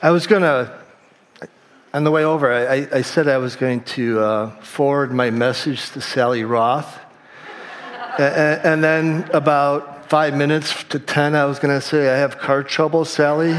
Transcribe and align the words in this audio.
I 0.00 0.12
was 0.12 0.28
going 0.28 0.42
to, 0.42 0.72
on 1.92 2.04
the 2.04 2.12
way 2.12 2.22
over, 2.22 2.52
I, 2.52 2.86
I, 2.92 3.02
said 3.02 3.26
I 3.26 3.38
was 3.38 3.56
going 3.56 3.80
to 3.96 4.20
uh, 4.20 4.50
forward 4.60 5.12
my 5.12 5.30
message 5.30 5.90
to 5.90 6.00
Sally 6.00 6.44
Roth. 6.44 7.00
and, 8.16 8.60
and, 8.64 8.84
then 8.84 9.28
about 9.32 10.08
five 10.08 10.34
minutes 10.34 10.84
to 10.84 11.00
10, 11.00 11.34
I 11.34 11.46
was 11.46 11.58
going 11.58 11.74
to 11.74 11.84
say, 11.84 12.08
I 12.14 12.16
have 12.16 12.38
car 12.38 12.62
trouble, 12.62 13.04
Sally. 13.04 13.54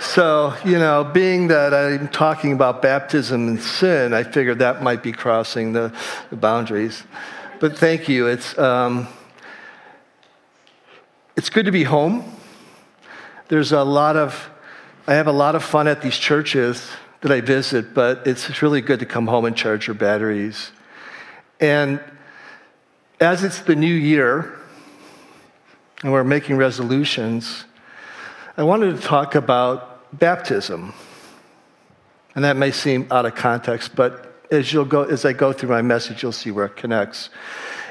so, 0.00 0.54
you 0.64 0.78
know, 0.78 1.02
being 1.12 1.48
that 1.48 1.74
I'm 1.74 2.06
talking 2.06 2.52
about 2.52 2.82
baptism 2.82 3.48
and 3.48 3.60
sin, 3.60 4.14
I 4.14 4.22
figured 4.22 4.60
that 4.60 4.80
might 4.80 5.02
be 5.02 5.10
crossing 5.10 5.72
the, 5.72 5.92
the 6.30 6.36
boundaries. 6.36 7.02
But 7.58 7.76
thank 7.76 8.08
you. 8.08 8.28
It's. 8.28 8.56
Um, 8.56 9.08
it's 11.36 11.50
good 11.50 11.66
to 11.66 11.72
be 11.72 11.84
home. 11.84 12.24
There's 13.48 13.72
a 13.72 13.82
lot 13.82 14.16
of, 14.16 14.50
I 15.06 15.14
have 15.14 15.26
a 15.26 15.32
lot 15.32 15.54
of 15.54 15.64
fun 15.64 15.88
at 15.88 16.00
these 16.00 16.16
churches 16.16 16.88
that 17.22 17.32
I 17.32 17.40
visit, 17.40 17.92
but 17.92 18.26
it's 18.26 18.62
really 18.62 18.80
good 18.80 19.00
to 19.00 19.06
come 19.06 19.26
home 19.26 19.44
and 19.44 19.56
charge 19.56 19.86
your 19.86 19.94
batteries. 19.94 20.70
And 21.60 22.00
as 23.20 23.42
it's 23.42 23.60
the 23.60 23.74
new 23.74 23.94
year, 23.94 24.58
and 26.02 26.12
we're 26.12 26.24
making 26.24 26.56
resolutions, 26.56 27.64
I 28.56 28.62
wanted 28.62 28.94
to 28.96 29.02
talk 29.02 29.34
about 29.34 30.18
baptism. 30.18 30.92
And 32.34 32.44
that 32.44 32.56
may 32.56 32.70
seem 32.70 33.08
out 33.10 33.26
of 33.26 33.34
context, 33.34 33.96
but 33.96 34.42
as, 34.50 34.72
you'll 34.72 34.84
go, 34.84 35.04
as 35.04 35.24
I 35.24 35.32
go 35.32 35.52
through 35.52 35.70
my 35.70 35.82
message, 35.82 36.22
you'll 36.22 36.32
see 36.32 36.50
where 36.50 36.66
it 36.66 36.76
connects. 36.76 37.30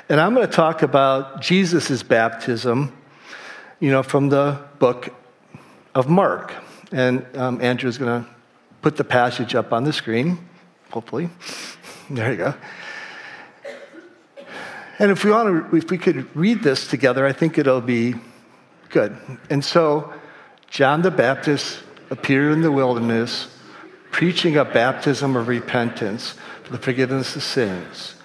And 0.08 0.22
I'm 0.22 0.34
going 0.34 0.48
to 0.48 0.54
talk 0.54 0.82
about 0.82 1.42
Jesus' 1.42 2.04
baptism 2.04 2.94
you 3.84 3.92
know, 3.92 4.02
from 4.02 4.30
the 4.30 4.58
book 4.80 5.14
of 5.94 6.08
Mark. 6.08 6.54
And 6.94 7.26
um, 7.36 7.60
Andrew 7.62 7.90
is 7.90 7.98
going 7.98 8.24
to 8.24 8.30
put 8.82 8.96
the 8.96 9.04
passage 9.04 9.56
up 9.56 9.74
on 9.74 9.84
the 9.84 9.92
screen, 9.92 10.40
hopefully. 10.90 11.30
There 12.10 12.32
you 12.32 12.38
go. 12.38 12.54
And 15.00 15.12
if 15.12 15.26
we 15.26 15.32
want 15.32 15.70
to, 15.70 15.76
if 15.76 15.92
we 15.92 15.98
could 15.98 16.34
read 16.34 16.64
this 16.64 16.88
together, 16.88 17.26
I 17.26 17.34
think 17.34 17.58
it'll 17.58 17.82
be 17.82 18.16
good. 18.88 19.18
And 19.50 19.62
so, 19.66 20.14
John 20.70 21.02
the 21.02 21.12
Baptist 21.12 21.84
appeared 22.10 22.54
in 22.54 22.62
the 22.62 22.72
wilderness, 22.72 23.50
preaching 24.12 24.56
a 24.56 24.64
baptism 24.64 25.36
of 25.36 25.50
repentance 25.50 26.36
for 26.64 26.72
the 26.72 26.78
forgiveness 26.78 27.36
of 27.36 27.44
sins. 27.44 28.16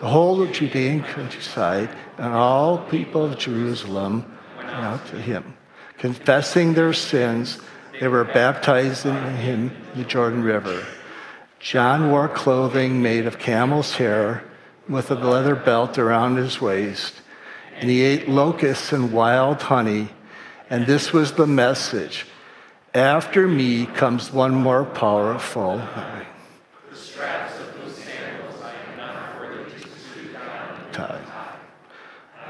The 0.00 0.08
whole 0.08 0.40
of 0.40 0.52
Judean 0.52 1.02
countryside 1.02 1.90
and 2.16 2.32
all 2.32 2.78
people 2.78 3.26
of 3.26 3.38
Jerusalem 3.38 4.37
out 4.68 5.06
to 5.08 5.20
him. 5.20 5.56
Confessing 5.98 6.74
their 6.74 6.92
sins, 6.92 7.58
they 8.00 8.08
were 8.08 8.24
baptized 8.24 9.06
in 9.06 9.16
him 9.36 9.70
in 9.94 10.02
the 10.02 10.04
Jordan 10.04 10.42
River. 10.42 10.84
John 11.58 12.10
wore 12.10 12.28
clothing 12.28 13.02
made 13.02 13.26
of 13.26 13.38
camel's 13.38 13.96
hair 13.96 14.44
with 14.88 15.10
a 15.10 15.14
leather 15.14 15.56
belt 15.56 15.98
around 15.98 16.36
his 16.36 16.60
waist, 16.60 17.14
and 17.76 17.90
he 17.90 18.02
ate 18.02 18.28
locusts 18.28 18.92
and 18.92 19.12
wild 19.12 19.62
honey. 19.62 20.10
And 20.70 20.86
this 20.86 21.12
was 21.12 21.32
the 21.32 21.46
message 21.46 22.26
After 22.94 23.48
me 23.48 23.86
comes 23.86 24.32
one 24.32 24.54
more 24.54 24.84
powerful. 24.84 25.82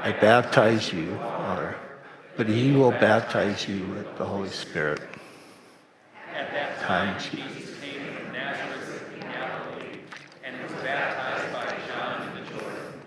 I 0.01 0.13
baptize 0.13 0.93
you, 0.93 1.13
or 1.15 1.75
but 2.39 2.47
he 2.47 2.71
will 2.71 2.91
baptize 2.91 3.67
you 3.67 3.85
with 3.87 4.17
the 4.17 4.23
Holy 4.23 4.47
Spirit. 4.47 5.01
At 6.33 6.49
that 6.53 6.79
time, 6.79 7.19
Jesus 7.19 7.77
came 7.81 8.15
from 8.15 8.31
Nazareth 8.31 9.13
in 9.13 9.19
Galilee 9.19 9.99
and 10.45 10.63
was 10.63 10.71
baptized 10.81 11.51
by 11.51 11.75
John 11.89 12.29
in 12.29 12.41
the 12.41 12.49
Jordan. 12.49 13.01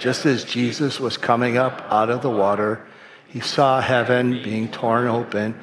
Just 0.00 0.26
as 0.26 0.42
Jesus 0.42 0.98
was 0.98 1.16
coming 1.16 1.56
up 1.56 1.86
out 1.88 2.10
of 2.10 2.20
the 2.20 2.30
water, 2.30 2.84
he 3.28 3.38
saw 3.38 3.80
heaven 3.80 4.42
being 4.42 4.66
torn 4.66 5.06
open 5.06 5.56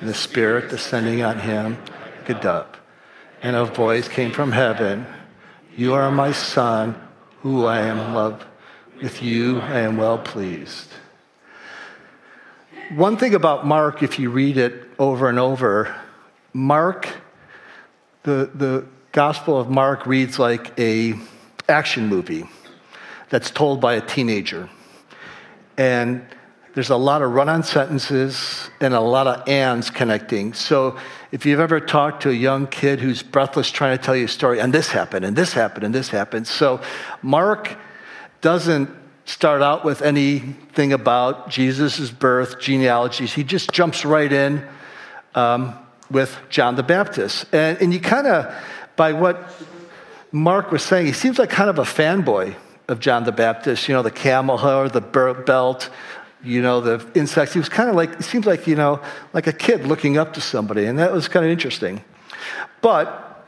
and 0.00 0.08
the 0.08 0.12
Spirit 0.12 0.70
descending 0.70 1.22
on 1.22 1.38
him 1.38 1.78
like 2.18 2.30
a 2.30 2.34
dove. 2.34 2.80
And 3.44 3.54
a 3.54 3.64
voice 3.64 4.08
came 4.08 4.32
from 4.32 4.50
heaven 4.50 5.06
You 5.76 5.94
are 5.94 6.10
my 6.10 6.32
Son, 6.32 7.00
who 7.42 7.66
I 7.66 7.82
am 7.82 8.12
loved. 8.12 8.44
With 9.00 9.22
you 9.22 9.60
I 9.60 9.82
am 9.82 9.96
well 9.96 10.18
pleased. 10.18 10.88
One 12.90 13.16
thing 13.16 13.36
about 13.36 13.64
Mark, 13.64 14.02
if 14.02 14.18
you 14.18 14.30
read 14.30 14.56
it 14.56 14.90
over 14.98 15.28
and 15.28 15.38
over, 15.38 15.94
Mark, 16.52 17.08
the, 18.24 18.50
the 18.52 18.84
Gospel 19.12 19.60
of 19.60 19.70
Mark 19.70 20.06
reads 20.06 20.40
like 20.40 20.76
a 20.76 21.14
action 21.68 22.08
movie 22.08 22.48
that's 23.28 23.52
told 23.52 23.80
by 23.80 23.94
a 23.94 24.00
teenager. 24.00 24.68
And 25.76 26.26
there's 26.74 26.90
a 26.90 26.96
lot 26.96 27.22
of 27.22 27.30
run-on 27.30 27.62
sentences 27.62 28.70
and 28.80 28.92
a 28.92 29.00
lot 29.00 29.28
of 29.28 29.48
ands 29.48 29.88
connecting. 29.88 30.52
So 30.52 30.98
if 31.30 31.46
you've 31.46 31.60
ever 31.60 31.78
talked 31.78 32.24
to 32.24 32.30
a 32.30 32.34
young 32.34 32.66
kid 32.66 32.98
who's 32.98 33.22
breathless 33.22 33.70
trying 33.70 33.96
to 33.96 34.02
tell 34.02 34.16
you 34.16 34.24
a 34.24 34.28
story, 34.28 34.58
and 34.58 34.72
this 34.72 34.88
happened, 34.88 35.24
and 35.24 35.36
this 35.36 35.52
happened, 35.52 35.84
and 35.84 35.94
this 35.94 36.08
happened. 36.08 36.48
So 36.48 36.80
Mark 37.22 37.76
doesn't 38.40 38.90
start 39.30 39.62
out 39.62 39.84
with 39.84 40.02
anything 40.02 40.92
about 40.92 41.48
Jesus' 41.48 42.10
birth, 42.10 42.58
genealogies. 42.58 43.32
He 43.32 43.44
just 43.44 43.70
jumps 43.70 44.04
right 44.04 44.30
in 44.30 44.66
um, 45.36 45.78
with 46.10 46.36
John 46.48 46.74
the 46.74 46.82
Baptist. 46.82 47.46
And, 47.52 47.80
and 47.80 47.94
you 47.94 48.00
kind 48.00 48.26
of, 48.26 48.52
by 48.96 49.12
what 49.12 49.52
Mark 50.32 50.72
was 50.72 50.82
saying, 50.82 51.06
he 51.06 51.12
seems 51.12 51.38
like 51.38 51.48
kind 51.48 51.70
of 51.70 51.78
a 51.78 51.84
fanboy 51.84 52.56
of 52.88 52.98
John 52.98 53.22
the 53.22 53.30
Baptist. 53.30 53.88
You 53.88 53.94
know, 53.94 54.02
the 54.02 54.10
camel 54.10 54.58
hair, 54.58 54.88
the 54.88 55.00
belt, 55.00 55.90
you 56.42 56.60
know, 56.60 56.80
the 56.80 57.06
insects. 57.14 57.54
He 57.54 57.60
was 57.60 57.68
kind 57.68 57.88
of 57.88 57.94
like, 57.94 58.10
it 58.14 58.24
seems 58.24 58.46
like, 58.46 58.66
you 58.66 58.74
know, 58.74 59.00
like 59.32 59.46
a 59.46 59.52
kid 59.52 59.86
looking 59.86 60.18
up 60.18 60.32
to 60.34 60.40
somebody. 60.40 60.86
And 60.86 60.98
that 60.98 61.12
was 61.12 61.28
kind 61.28 61.46
of 61.46 61.52
interesting. 61.52 62.02
But 62.80 63.46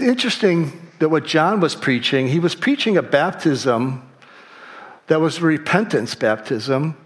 interesting 0.00 0.88
that 1.00 1.08
what 1.08 1.24
John 1.26 1.58
was 1.58 1.74
preaching, 1.74 2.28
he 2.28 2.38
was 2.38 2.54
preaching 2.54 2.96
a 2.96 3.02
baptism 3.02 4.08
that 5.06 5.20
was 5.20 5.40
repentance 5.40 6.14
baptism, 6.14 6.96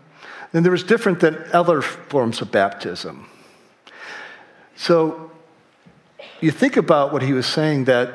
and 0.53 0.65
there 0.65 0.73
was 0.73 0.83
different 0.83 1.21
than 1.21 1.45
other 1.53 1.83
forms 1.83 2.41
of 2.41 2.51
baptism. 2.51 3.27
So 4.77 5.31
you 6.41 6.51
think 6.51 6.77
about 6.77 7.13
what 7.13 7.23
he 7.23 7.33
was 7.33 7.47
saying 7.47 7.85
that 7.85 8.15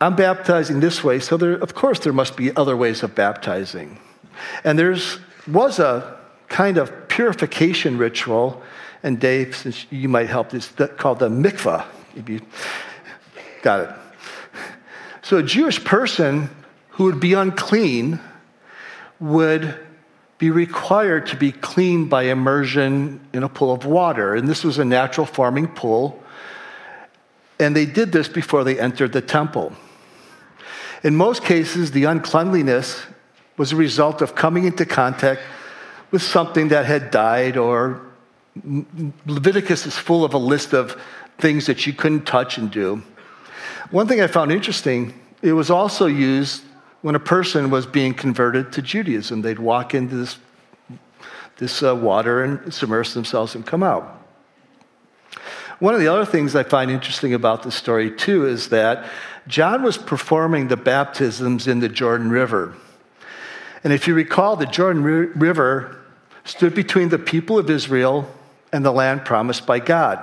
I'm 0.00 0.16
baptizing 0.16 0.80
this 0.80 1.02
way, 1.02 1.18
so 1.18 1.36
there, 1.36 1.54
of 1.54 1.74
course 1.74 2.00
there 2.00 2.12
must 2.12 2.36
be 2.36 2.54
other 2.56 2.76
ways 2.76 3.02
of 3.02 3.14
baptizing. 3.14 3.98
And 4.64 4.78
there's 4.78 5.18
was 5.46 5.78
a 5.78 6.18
kind 6.48 6.78
of 6.78 7.08
purification 7.08 7.98
ritual, 7.98 8.62
and 9.02 9.18
Dave, 9.18 9.56
since 9.56 9.86
you 9.90 10.08
might 10.08 10.28
help, 10.28 10.54
is 10.54 10.72
called 10.96 11.18
the 11.18 11.28
mikvah. 11.28 11.84
If 12.16 12.28
You 12.28 12.40
got 13.62 13.80
it. 13.80 13.90
So 15.22 15.36
a 15.38 15.42
Jewish 15.42 15.84
person 15.84 16.50
who 16.90 17.04
would 17.04 17.20
be 17.20 17.34
unclean 17.34 18.20
would 19.20 19.74
be 20.38 20.50
required 20.50 21.26
to 21.26 21.36
be 21.36 21.50
cleaned 21.50 22.08
by 22.08 22.24
immersion 22.24 23.20
in 23.32 23.42
a 23.42 23.48
pool 23.48 23.72
of 23.72 23.84
water. 23.84 24.34
And 24.36 24.48
this 24.48 24.62
was 24.62 24.78
a 24.78 24.84
natural 24.84 25.26
farming 25.26 25.68
pool. 25.68 26.22
And 27.58 27.74
they 27.74 27.86
did 27.86 28.12
this 28.12 28.28
before 28.28 28.62
they 28.62 28.78
entered 28.78 29.12
the 29.12 29.20
temple. 29.20 29.72
In 31.02 31.16
most 31.16 31.42
cases, 31.42 31.90
the 31.90 32.04
uncleanliness 32.04 33.04
was 33.56 33.72
a 33.72 33.76
result 33.76 34.22
of 34.22 34.36
coming 34.36 34.64
into 34.64 34.86
contact 34.86 35.40
with 36.12 36.22
something 36.22 36.68
that 36.68 36.86
had 36.86 37.10
died, 37.10 37.56
or 37.56 38.00
Leviticus 39.26 39.86
is 39.86 39.98
full 39.98 40.24
of 40.24 40.34
a 40.34 40.38
list 40.38 40.72
of 40.72 41.00
things 41.38 41.66
that 41.66 41.86
you 41.86 41.92
couldn't 41.92 42.24
touch 42.24 42.58
and 42.58 42.70
do. 42.70 43.02
One 43.90 44.06
thing 44.06 44.20
I 44.20 44.26
found 44.26 44.52
interesting, 44.52 45.14
it 45.42 45.52
was 45.52 45.70
also 45.70 46.06
used 46.06 46.62
when 47.02 47.14
a 47.14 47.20
person 47.20 47.70
was 47.70 47.86
being 47.86 48.14
converted 48.14 48.72
to 48.72 48.82
Judaism. 48.82 49.42
They'd 49.42 49.58
walk 49.58 49.94
into 49.94 50.16
this, 50.16 50.38
this 51.58 51.82
uh, 51.82 51.94
water 51.94 52.42
and 52.42 52.72
submerge 52.72 53.12
themselves 53.12 53.54
and 53.54 53.66
come 53.66 53.82
out. 53.82 54.14
One 55.78 55.94
of 55.94 56.00
the 56.00 56.08
other 56.08 56.24
things 56.24 56.56
I 56.56 56.64
find 56.64 56.90
interesting 56.90 57.34
about 57.34 57.62
this 57.62 57.76
story, 57.76 58.10
too, 58.10 58.46
is 58.46 58.70
that 58.70 59.08
John 59.46 59.82
was 59.84 59.96
performing 59.96 60.68
the 60.68 60.76
baptisms 60.76 61.68
in 61.68 61.78
the 61.78 61.88
Jordan 61.88 62.30
River. 62.30 62.74
And 63.84 63.92
if 63.92 64.08
you 64.08 64.14
recall, 64.14 64.56
the 64.56 64.66
Jordan 64.66 65.04
River 65.04 65.96
stood 66.44 66.74
between 66.74 67.10
the 67.10 67.18
people 67.18 67.58
of 67.58 67.70
Israel 67.70 68.28
and 68.72 68.84
the 68.84 68.90
land 68.90 69.24
promised 69.24 69.66
by 69.66 69.78
God. 69.78 70.18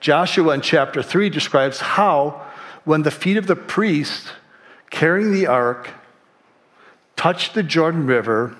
Joshua 0.00 0.54
in 0.54 0.62
chapter 0.62 1.02
3 1.02 1.28
describes 1.28 1.80
how, 1.80 2.44
when 2.84 3.02
the 3.02 3.10
feet 3.10 3.36
of 3.36 3.46
the 3.46 3.54
priest 3.54 4.32
carrying 4.92 5.32
the 5.32 5.48
ark 5.48 5.88
touched 7.16 7.54
the 7.54 7.62
Jordan 7.62 8.06
River, 8.06 8.56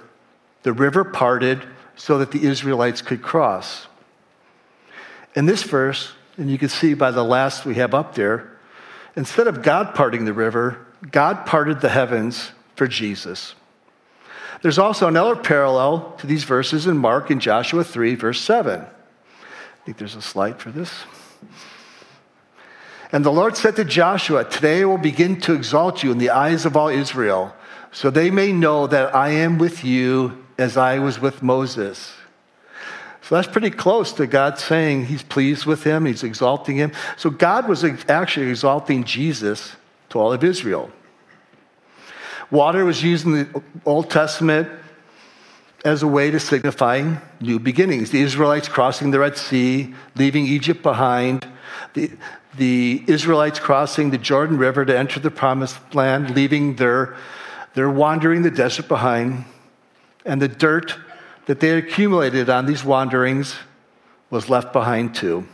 the 0.64 0.72
river 0.72 1.04
parted 1.04 1.62
so 1.94 2.18
that 2.18 2.32
the 2.32 2.44
Israelites 2.44 3.02
could 3.02 3.22
cross. 3.22 3.86
In 5.36 5.46
this 5.46 5.62
verse, 5.62 6.12
and 6.36 6.50
you 6.50 6.58
can 6.58 6.70
see 6.70 6.94
by 6.94 7.10
the 7.10 7.22
last 7.22 7.64
we 7.64 7.76
have 7.76 7.94
up 7.94 8.14
there, 8.14 8.50
instead 9.14 9.46
of 9.46 9.62
God 9.62 9.94
parting 9.94 10.24
the 10.24 10.32
river, 10.32 10.84
God 11.10 11.44
parted 11.46 11.80
the 11.80 11.90
heavens 11.90 12.52
for 12.76 12.88
Jesus. 12.88 13.54
There's 14.62 14.78
also 14.78 15.08
another 15.08 15.36
parallel 15.36 16.14
to 16.18 16.26
these 16.26 16.44
verses 16.44 16.86
in 16.86 16.96
Mark 16.96 17.30
and 17.30 17.40
Joshua 17.40 17.84
3, 17.84 18.14
verse 18.14 18.40
7. 18.40 18.80
I 18.80 19.84
think 19.84 19.98
there's 19.98 20.14
a 20.14 20.22
slide 20.22 20.60
for 20.60 20.70
this. 20.70 20.90
And 23.12 23.26
the 23.26 23.30
Lord 23.30 23.58
said 23.58 23.76
to 23.76 23.84
Joshua, 23.84 24.44
Today 24.44 24.80
I 24.80 24.84
will 24.86 24.96
begin 24.96 25.38
to 25.42 25.52
exalt 25.52 26.02
you 26.02 26.10
in 26.10 26.16
the 26.16 26.30
eyes 26.30 26.64
of 26.64 26.78
all 26.78 26.88
Israel, 26.88 27.54
so 27.92 28.08
they 28.08 28.30
may 28.30 28.52
know 28.52 28.86
that 28.86 29.14
I 29.14 29.28
am 29.28 29.58
with 29.58 29.84
you 29.84 30.42
as 30.56 30.78
I 30.78 30.98
was 30.98 31.20
with 31.20 31.42
Moses. 31.42 32.14
So 33.20 33.34
that's 33.34 33.48
pretty 33.48 33.70
close 33.70 34.12
to 34.14 34.26
God 34.26 34.58
saying 34.58 35.06
he's 35.06 35.22
pleased 35.22 35.66
with 35.66 35.84
him, 35.84 36.06
he's 36.06 36.22
exalting 36.24 36.76
him. 36.76 36.92
So 37.18 37.28
God 37.28 37.68
was 37.68 37.84
actually 38.08 38.48
exalting 38.48 39.04
Jesus 39.04 39.76
to 40.08 40.18
all 40.18 40.32
of 40.32 40.42
Israel. 40.42 40.90
Water 42.50 42.84
was 42.84 43.02
used 43.02 43.26
in 43.26 43.32
the 43.32 43.62
Old 43.84 44.10
Testament 44.10 44.68
as 45.84 46.02
a 46.02 46.06
way 46.06 46.30
to 46.30 46.40
signify 46.40 47.16
new 47.40 47.58
beginnings. 47.58 48.10
The 48.10 48.22
Israelites 48.22 48.68
crossing 48.68 49.10
the 49.10 49.18
Red 49.18 49.36
Sea, 49.36 49.94
leaving 50.16 50.46
Egypt 50.46 50.82
behind, 50.82 51.46
the, 51.94 52.10
the 52.56 53.02
Israelites 53.06 53.58
crossing 53.58 54.10
the 54.10 54.18
Jordan 54.18 54.58
River 54.58 54.84
to 54.84 54.96
enter 54.96 55.20
the 55.20 55.30
promised 55.30 55.94
land, 55.94 56.34
leaving 56.34 56.76
their, 56.76 57.16
their 57.74 57.88
wandering 57.88 58.42
the 58.42 58.50
desert 58.50 58.88
behind, 58.88 59.44
and 60.24 60.40
the 60.40 60.48
dirt 60.48 60.96
that 61.46 61.60
they 61.60 61.70
accumulated 61.70 62.50
on 62.50 62.66
these 62.66 62.84
wanderings 62.84 63.56
was 64.30 64.48
left 64.48 64.72
behind 64.72 65.14
too. 65.14 65.46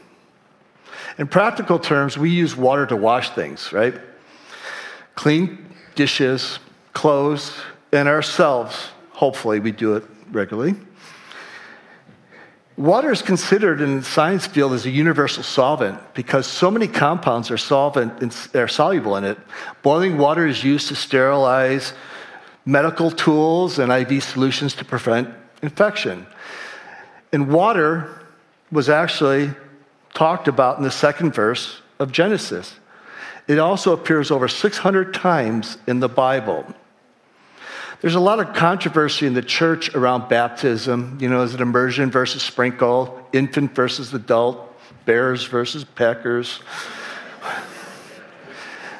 In 1.18 1.26
practical 1.26 1.78
terms, 1.78 2.18
we 2.18 2.30
use 2.30 2.56
water 2.56 2.86
to 2.86 2.96
wash 2.96 3.30
things, 3.30 3.72
right? 3.72 3.94
Clean 5.14 5.66
dishes, 5.94 6.58
clothes, 6.92 7.52
and 7.92 8.08
ourselves. 8.08 8.90
Hopefully, 9.12 9.58
we 9.58 9.72
do 9.72 9.96
it 9.96 10.04
regularly. 10.30 10.74
Water 12.78 13.10
is 13.10 13.22
considered 13.22 13.80
in 13.80 13.96
the 13.96 14.04
science 14.04 14.46
field 14.46 14.72
as 14.72 14.86
a 14.86 14.90
universal 14.90 15.42
solvent 15.42 15.98
because 16.14 16.46
so 16.46 16.70
many 16.70 16.86
compounds 16.86 17.50
are 17.50 17.58
solvent 17.58 18.54
are 18.54 18.68
soluble 18.68 19.16
in 19.16 19.24
it. 19.24 19.36
Boiling 19.82 20.16
water 20.16 20.46
is 20.46 20.62
used 20.62 20.86
to 20.86 20.94
sterilize 20.94 21.92
medical 22.64 23.10
tools 23.10 23.80
and 23.80 23.90
IV 23.90 24.22
solutions 24.22 24.74
to 24.76 24.84
prevent 24.84 25.28
infection. 25.60 26.24
And 27.32 27.48
water 27.48 28.22
was 28.70 28.88
actually 28.88 29.50
talked 30.14 30.46
about 30.46 30.78
in 30.78 30.84
the 30.84 30.92
second 30.92 31.34
verse 31.34 31.82
of 31.98 32.12
Genesis. 32.12 32.76
It 33.48 33.58
also 33.58 33.92
appears 33.92 34.30
over 34.30 34.46
600 34.46 35.12
times 35.12 35.78
in 35.88 35.98
the 35.98 36.08
Bible. 36.08 36.64
There's 38.00 38.14
a 38.14 38.20
lot 38.20 38.38
of 38.38 38.54
controversy 38.54 39.26
in 39.26 39.34
the 39.34 39.42
church 39.42 39.92
around 39.94 40.28
baptism. 40.28 41.18
You 41.20 41.28
know, 41.28 41.42
is 41.42 41.54
it 41.54 41.60
immersion 41.60 42.12
versus 42.12 42.42
sprinkle, 42.42 43.26
infant 43.32 43.74
versus 43.74 44.14
adult, 44.14 44.72
bears 45.04 45.44
versus 45.46 45.82
packers? 45.82 46.60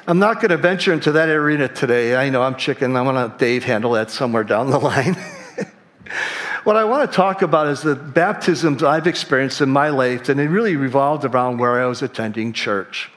I'm 0.08 0.18
not 0.18 0.36
going 0.36 0.48
to 0.48 0.56
venture 0.56 0.92
into 0.92 1.12
that 1.12 1.28
arena 1.28 1.68
today. 1.68 2.16
I 2.16 2.28
know 2.30 2.42
I'm 2.42 2.56
chicken. 2.56 2.96
I'm 2.96 3.04
going 3.04 3.30
to 3.30 3.36
Dave 3.36 3.62
handle 3.62 3.92
that 3.92 4.10
somewhere 4.10 4.42
down 4.42 4.70
the 4.70 4.80
line. 4.80 5.14
what 6.64 6.76
I 6.76 6.84
want 6.84 7.08
to 7.08 7.14
talk 7.14 7.42
about 7.42 7.68
is 7.68 7.82
the 7.82 7.94
baptisms 7.94 8.82
I've 8.82 9.06
experienced 9.06 9.60
in 9.60 9.68
my 9.68 9.90
life, 9.90 10.28
and 10.28 10.40
it 10.40 10.48
really 10.48 10.74
revolved 10.74 11.24
around 11.24 11.58
where 11.58 11.80
I 11.80 11.86
was 11.86 12.02
attending 12.02 12.52
church. 12.52 13.10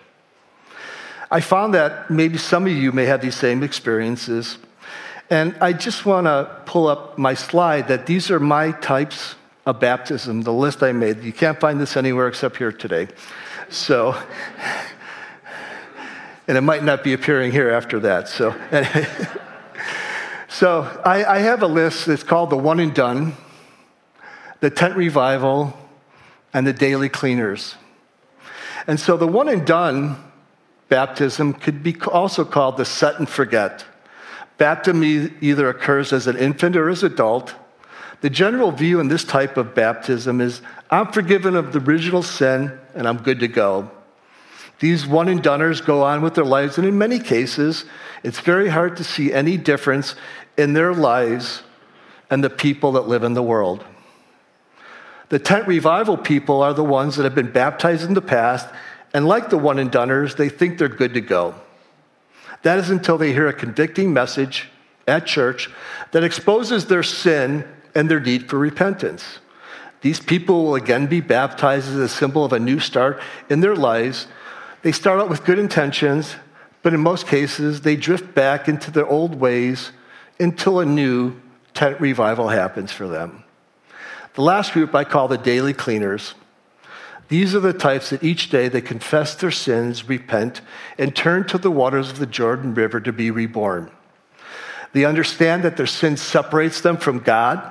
I 1.32 1.40
found 1.40 1.74
that 1.74 2.12
maybe 2.12 2.38
some 2.38 2.68
of 2.68 2.74
you 2.74 2.92
may 2.92 3.06
have 3.06 3.22
these 3.22 3.36
same 3.36 3.64
experiences. 3.64 4.58
And 5.32 5.56
I 5.62 5.72
just 5.72 6.06
want 6.06 6.28
to 6.28 6.52
pull 6.66 6.88
up 6.88 7.18
my 7.18 7.36
slide 7.36 7.88
that 7.88 8.06
these 8.06 8.30
are 8.30 8.40
my 8.40 8.74
types 8.74 9.36
of 9.66 9.80
baptism, 9.80 10.42
the 10.42 10.52
list 10.52 10.84
I 10.84 10.92
made. 10.92 11.24
You 11.24 11.32
can't 11.32 11.58
find 11.58 11.80
this 11.80 11.96
anywhere 11.96 12.28
except 12.28 12.58
here 12.58 12.74
today. 12.74 13.08
So, 13.70 14.14
and 16.50 16.58
it 16.58 16.62
might 16.62 16.84
not 16.84 17.02
be 17.02 17.14
appearing 17.14 17.54
here 17.54 17.70
after 17.70 18.02
that. 18.02 18.28
So, 18.28 18.54
so 20.50 20.82
I, 21.06 21.24
I 21.24 21.40
have 21.40 21.64
a 21.64 21.68
list 21.68 22.08
that's 22.08 22.24
called 22.24 22.50
the 22.50 22.58
One 22.58 22.82
and 22.82 22.94
Done, 22.94 23.38
the 24.60 24.70
Tent 24.70 24.98
Revival, 24.98 25.78
and 26.54 26.68
the 26.68 26.74
Daily 26.74 27.08
Cleaners. 27.08 27.76
And 28.86 29.00
so 29.00 29.16
the 29.16 29.28
One 29.28 29.48
and 29.48 29.66
Done 29.66 30.18
baptism 30.90 31.54
could 31.54 31.82
be 31.84 31.96
also 32.02 32.44
called 32.44 32.76
the 32.76 32.84
Set 32.84 33.18
and 33.18 33.30
Forget. 33.30 33.86
Baptism 34.62 35.04
either 35.42 35.70
occurs 35.70 36.14
as 36.14 36.28
an 36.28 36.38
infant 36.38 36.76
or 36.76 36.88
as 36.88 37.02
an 37.02 37.12
adult. 37.12 37.56
The 38.22 38.30
general 38.30 38.72
view 38.72 39.00
in 39.00 39.08
this 39.08 39.24
type 39.24 39.58
of 39.58 39.74
baptism 39.74 40.40
is 40.40 40.62
I'm 40.92 41.12
forgiven 41.12 41.56
of 41.56 41.74
the 41.74 41.80
original 41.80 42.22
sin 42.22 42.78
and 42.94 43.08
I'm 43.08 43.18
good 43.18 43.40
to 43.40 43.48
go. 43.48 43.90
These 44.78 45.08
one 45.08 45.30
and 45.30 45.42
doners 45.42 45.84
go 45.84 46.04
on 46.04 46.22
with 46.22 46.36
their 46.36 46.46
lives, 46.46 46.78
and 46.78 46.86
in 46.86 46.96
many 46.96 47.18
cases, 47.18 47.86
it's 48.22 48.40
very 48.40 48.70
hard 48.70 48.98
to 48.98 49.04
see 49.04 49.34
any 49.34 49.58
difference 49.58 50.14
in 50.58 50.74
their 50.74 50.94
lives 50.94 51.64
and 52.30 52.44
the 52.44 52.50
people 52.52 52.92
that 52.92 53.08
live 53.08 53.24
in 53.24 53.34
the 53.34 53.42
world. 53.42 53.84
The 55.30 55.40
tent 55.40 55.68
revival 55.68 56.18
people 56.18 56.62
are 56.62 56.76
the 56.76 56.84
ones 56.84 57.16
that 57.16 57.24
have 57.24 57.34
been 57.34 57.52
baptized 57.52 58.04
in 58.04 58.14
the 58.14 58.22
past, 58.22 58.68
and 59.12 59.28
like 59.28 59.50
the 59.50 59.58
one 59.58 59.80
and 59.80 59.92
doners, 59.92 60.38
they 60.38 60.50
think 60.50 60.78
they're 60.78 60.88
good 60.88 61.16
to 61.16 61.22
go. 61.22 61.56
That 62.64 62.80
is 62.80 62.90
until 62.90 63.18
they 63.18 63.34
hear 63.34 63.48
a 63.48 63.54
convicting 63.54 64.14
message 64.14 64.70
at 65.08 65.26
church 65.26 65.70
that 66.12 66.24
exposes 66.24 66.86
their 66.86 67.04
sin 67.04 67.68
and 67.96 68.10
their 68.10 68.20
need 68.20 68.50
for 68.50 68.58
repentance. 68.58 69.40
These 70.02 70.20
people 70.20 70.66
will 70.66 70.76
again 70.76 71.08
be 71.08 71.22
baptized 71.22 71.88
as 71.88 71.96
a 71.96 72.10
symbol 72.10 72.44
of 72.44 72.54
a 72.54 72.60
new 72.60 72.80
start 72.80 73.22
in 73.50 73.60
their 73.62 73.76
lives. 73.76 74.28
They 74.82 74.92
start 74.92 75.20
out 75.20 75.30
with 75.30 75.46
good 75.46 75.60
intentions, 75.60 76.36
but 76.82 76.94
in 76.94 77.00
most 77.00 77.28
cases, 77.28 77.82
they 77.82 77.96
drift 77.96 78.34
back 78.34 78.68
into 78.68 78.90
their 78.90 79.06
old 79.06 79.36
ways 79.36 79.92
until 80.40 80.80
a 80.80 80.86
new 80.86 81.40
tent 81.74 82.02
revival 82.02 82.50
happens 82.50 82.92
for 82.92 83.08
them. 83.08 83.44
The 84.34 84.42
last 84.42 84.74
group 84.74 84.96
I 84.96 85.04
call 85.04 85.28
the 85.28 85.38
daily 85.38 85.74
cleaners. 85.74 86.34
These 87.32 87.56
are 87.56 87.62
the 87.62 87.72
types 87.72 88.10
that 88.10 88.26
each 88.26 88.50
day 88.50 88.68
they 88.68 88.82
confess 88.82 89.36
their 89.36 89.52
sins, 89.52 90.10
repent, 90.10 90.60
and 90.98 91.16
turn 91.16 91.48
to 91.48 91.58
the 91.58 91.72
waters 91.72 92.12
of 92.12 92.20
the 92.20 92.26
Jordan 92.26 92.74
River 92.74 93.00
to 93.00 93.14
be 93.14 93.32
reborn. 93.32 93.90
They 94.92 95.06
understand 95.06 95.64
that 95.64 95.78
their 95.78 95.88
sin 95.88 96.18
separates 96.18 96.82
them 96.82 96.98
from 96.98 97.20
God 97.20 97.64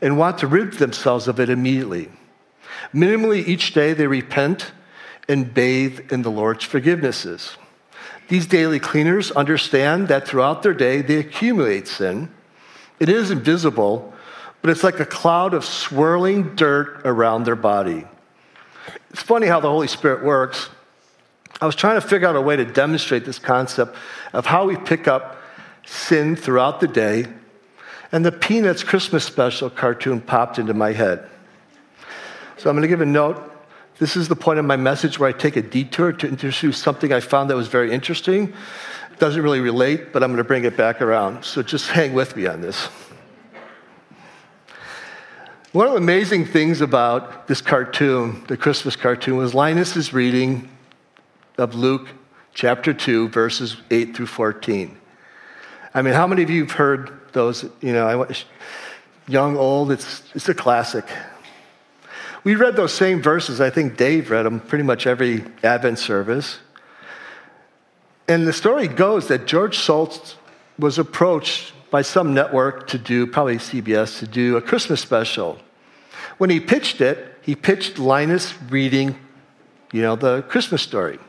and 0.00 0.16
want 0.16 0.38
to 0.38 0.46
rid 0.46 0.72
themselves 0.72 1.28
of 1.28 1.38
it 1.38 1.50
immediately. 1.50 2.08
Minimally, 2.94 3.46
each 3.46 3.74
day 3.74 3.92
they 3.92 4.06
repent 4.06 4.72
and 5.28 5.52
bathe 5.52 6.10
in 6.10 6.22
the 6.22 6.30
Lord's 6.30 6.64
forgivenesses. 6.64 7.58
These 8.28 8.46
daily 8.46 8.80
cleaners 8.80 9.30
understand 9.32 10.08
that 10.08 10.26
throughout 10.26 10.62
their 10.62 10.72
day 10.72 11.02
they 11.02 11.16
accumulate 11.16 11.88
sin. 11.88 12.30
It 12.98 13.10
is 13.10 13.30
invisible, 13.30 14.14
but 14.62 14.70
it's 14.70 14.82
like 14.82 14.98
a 14.98 15.04
cloud 15.04 15.52
of 15.52 15.62
swirling 15.62 16.54
dirt 16.54 17.02
around 17.04 17.44
their 17.44 17.54
body. 17.54 18.06
It's 19.10 19.22
funny 19.22 19.46
how 19.46 19.60
the 19.60 19.70
Holy 19.70 19.88
Spirit 19.88 20.24
works. 20.24 20.68
I 21.60 21.66
was 21.66 21.76
trying 21.76 22.00
to 22.00 22.06
figure 22.06 22.26
out 22.26 22.36
a 22.36 22.40
way 22.40 22.56
to 22.56 22.64
demonstrate 22.64 23.24
this 23.24 23.38
concept 23.38 23.96
of 24.32 24.46
how 24.46 24.66
we 24.66 24.76
pick 24.76 25.06
up 25.06 25.36
sin 25.86 26.34
throughout 26.36 26.80
the 26.80 26.88
day, 26.88 27.26
and 28.10 28.24
the 28.24 28.32
Peanuts 28.32 28.82
Christmas 28.82 29.24
special 29.24 29.70
cartoon 29.70 30.20
popped 30.20 30.58
into 30.58 30.74
my 30.74 30.92
head. 30.92 31.28
So 32.56 32.70
I'm 32.70 32.76
going 32.76 32.82
to 32.82 32.88
give 32.88 33.00
a 33.00 33.06
note. 33.06 33.50
This 33.98 34.16
is 34.16 34.28
the 34.28 34.36
point 34.36 34.58
of 34.58 34.64
my 34.64 34.76
message 34.76 35.18
where 35.18 35.28
I 35.28 35.32
take 35.32 35.56
a 35.56 35.62
detour 35.62 36.12
to 36.12 36.28
introduce 36.28 36.78
something 36.78 37.12
I 37.12 37.20
found 37.20 37.50
that 37.50 37.56
was 37.56 37.68
very 37.68 37.92
interesting. 37.92 38.52
It 39.12 39.18
doesn't 39.20 39.42
really 39.42 39.60
relate, 39.60 40.12
but 40.12 40.24
I'm 40.24 40.30
going 40.30 40.38
to 40.38 40.44
bring 40.44 40.64
it 40.64 40.76
back 40.76 41.00
around. 41.00 41.44
So 41.44 41.62
just 41.62 41.88
hang 41.90 42.14
with 42.14 42.34
me 42.34 42.46
on 42.46 42.60
this. 42.60 42.88
One 45.74 45.88
of 45.88 45.94
the 45.94 45.98
amazing 45.98 46.44
things 46.44 46.80
about 46.80 47.48
this 47.48 47.60
cartoon, 47.60 48.44
the 48.46 48.56
Christmas 48.56 48.94
cartoon, 48.94 49.38
was 49.38 49.54
Linus's 49.54 50.12
reading 50.12 50.70
of 51.58 51.74
Luke 51.74 52.06
chapter 52.54 52.94
2, 52.94 53.30
verses 53.30 53.78
8 53.90 54.14
through 54.14 54.26
14. 54.26 54.96
I 55.92 56.02
mean, 56.02 56.14
how 56.14 56.28
many 56.28 56.44
of 56.44 56.50
you 56.50 56.62
have 56.62 56.70
heard 56.70 57.10
those? 57.32 57.64
You 57.80 57.92
know, 57.92 58.24
young, 59.26 59.56
old, 59.56 59.90
it's, 59.90 60.22
it's 60.32 60.48
a 60.48 60.54
classic. 60.54 61.06
We 62.44 62.54
read 62.54 62.76
those 62.76 62.92
same 62.92 63.20
verses. 63.20 63.60
I 63.60 63.70
think 63.70 63.96
Dave 63.96 64.30
read 64.30 64.46
them 64.46 64.60
pretty 64.60 64.84
much 64.84 65.08
every 65.08 65.42
Advent 65.64 65.98
service. 65.98 66.60
And 68.28 68.46
the 68.46 68.52
story 68.52 68.86
goes 68.86 69.26
that 69.26 69.46
George 69.46 69.74
Schulz 69.74 70.36
was 70.78 71.00
approached 71.00 71.72
by 71.94 72.02
some 72.02 72.34
network 72.34 72.88
to 72.88 72.98
do, 72.98 73.24
probably 73.24 73.54
CBS, 73.54 74.18
to 74.18 74.26
do 74.26 74.56
a 74.56 74.60
Christmas 74.60 75.00
special. 75.00 75.60
When 76.38 76.50
he 76.50 76.58
pitched 76.58 77.00
it, 77.00 77.38
he 77.40 77.54
pitched 77.54 78.00
Linus 78.00 78.52
reading, 78.68 79.16
you 79.92 80.02
know, 80.02 80.16
the 80.16 80.42
Christmas 80.42 80.82
story. 80.82 81.20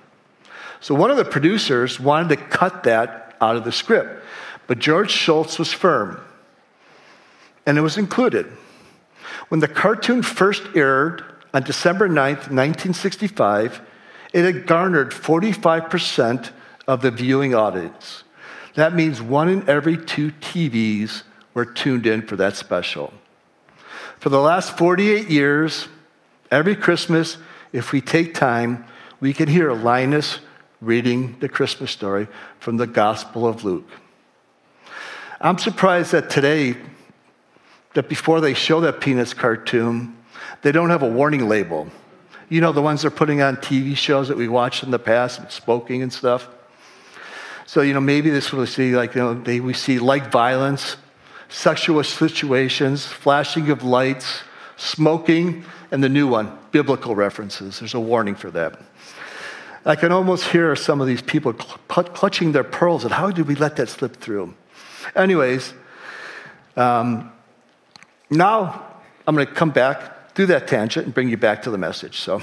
So 0.80 0.96
one 0.96 1.12
of 1.12 1.18
the 1.18 1.24
producers 1.24 2.00
wanted 2.00 2.30
to 2.30 2.38
cut 2.38 2.82
that 2.86 3.38
out 3.40 3.56
of 3.56 3.64
the 3.64 3.72
script, 3.72 4.24
but 4.66 4.80
George 4.80 5.12
Schulz 5.12 5.60
was 5.60 5.72
firm, 5.72 6.20
and 7.68 7.78
it 7.78 7.82
was 7.82 8.00
included. 8.00 8.48
When 9.50 9.60
the 9.60 9.68
cartoon 9.68 10.24
first 10.24 10.64
aired 10.74 11.24
on 11.54 11.62
December 11.62 12.10
9th, 12.10 12.50
1965, 12.50 13.82
it 14.34 14.44
had 14.44 14.66
garnered 14.66 15.12
45% 15.12 16.50
of 16.88 17.04
the 17.04 17.12
viewing 17.12 17.54
audience. 17.54 18.24
That 18.76 18.94
means 18.94 19.22
one 19.22 19.50
in 19.50 19.68
every 19.70 19.98
two 19.98 20.32
TVs 20.32 21.24
were 21.54 21.66
tuned 21.66 22.06
in 22.06 22.22
for 22.22 22.36
that 22.36 22.56
special. 22.56 23.14
For 24.20 24.30
the 24.30 24.40
last 24.40 24.78
48 24.78 25.30
years, 25.30 25.88
every 26.52 26.76
Christmas, 26.76 27.38
if 27.72 27.92
we 27.92 28.02
take 28.02 28.34
time, 28.34 28.86
we 29.20 29.34
can 29.34 29.48
hear 29.48 29.72
Linus 29.74 30.40
reading 30.82 31.38
the 31.40 31.50
Christmas 31.50 31.92
story 31.92 32.28
from 32.60 32.78
the 32.78 32.88
Gospel 32.88 33.48
of 33.48 33.64
Luke. 33.64 33.90
I'm 35.40 35.58
surprised 35.58 36.12
that 36.12 36.30
today, 36.30 36.76
that 37.94 38.10
before 38.10 38.42
they 38.42 38.54
show 38.54 38.82
that 38.82 39.00
Peanuts 39.00 39.34
cartoon, 39.34 40.18
they 40.64 40.72
don't 40.72 40.90
have 40.90 41.04
a 41.04 41.10
warning 41.10 41.48
label. 41.48 41.88
You 42.50 42.62
know, 42.62 42.72
the 42.72 42.82
ones 42.82 43.02
they're 43.02 43.12
putting 43.12 43.42
on 43.42 43.58
TV 43.58 43.96
shows 43.96 44.28
that 44.28 44.38
we 44.38 44.48
watched 44.48 44.84
in 44.84 44.92
the 44.92 45.00
past, 45.00 45.52
smoking 45.52 46.02
and 46.02 46.12
stuff. 46.12 46.50
So, 47.66 47.82
you 47.82 47.94
know, 47.94 48.02
maybe 48.02 48.30
this 48.30 48.52
will 48.54 48.68
see 48.68 48.96
like, 48.96 49.16
you 49.16 49.22
know, 49.22 49.34
they, 49.34 49.60
we 49.60 49.74
see 49.74 49.98
like 49.98 50.32
violence, 50.32 50.98
sexual 51.50 52.04
situations, 52.04 53.06
flashing 53.06 53.70
of 53.70 53.84
lights, 53.84 54.42
smoking, 54.78 55.66
and 55.92 56.04
the 56.04 56.10
new 56.10 56.28
one, 56.28 56.58
biblical 56.72 57.16
references. 57.16 57.80
There's 57.80 57.96
a 57.96 58.00
warning 58.00 58.36
for 58.36 58.52
that. 58.52 58.80
I 59.84 59.96
can 59.96 60.12
almost 60.12 60.46
hear 60.46 60.76
some 60.76 61.02
of 61.02 61.08
these 61.08 61.22
people 61.22 61.54
cl- 61.54 62.08
clutching 62.10 62.52
their 62.52 62.64
pearls 62.64 63.04
and 63.04 63.14
how 63.14 63.32
did 63.32 63.48
we 63.48 63.56
let 63.56 63.76
that 63.78 63.90
slip 63.90 64.16
through? 64.16 64.54
Anyways, 65.16 65.74
um, 66.76 67.32
now 68.30 68.94
I'm 69.28 69.36
going 69.36 69.48
to 69.48 69.54
come 69.54 69.72
back 69.72 70.34
through 70.34 70.48
that 70.48 70.68
tangent 70.68 71.06
and 71.06 71.14
bring 71.14 71.30
you 71.30 71.38
back 71.38 71.64
to 71.64 71.72
the 71.72 71.78
message. 71.78 72.20
So. 72.20 72.42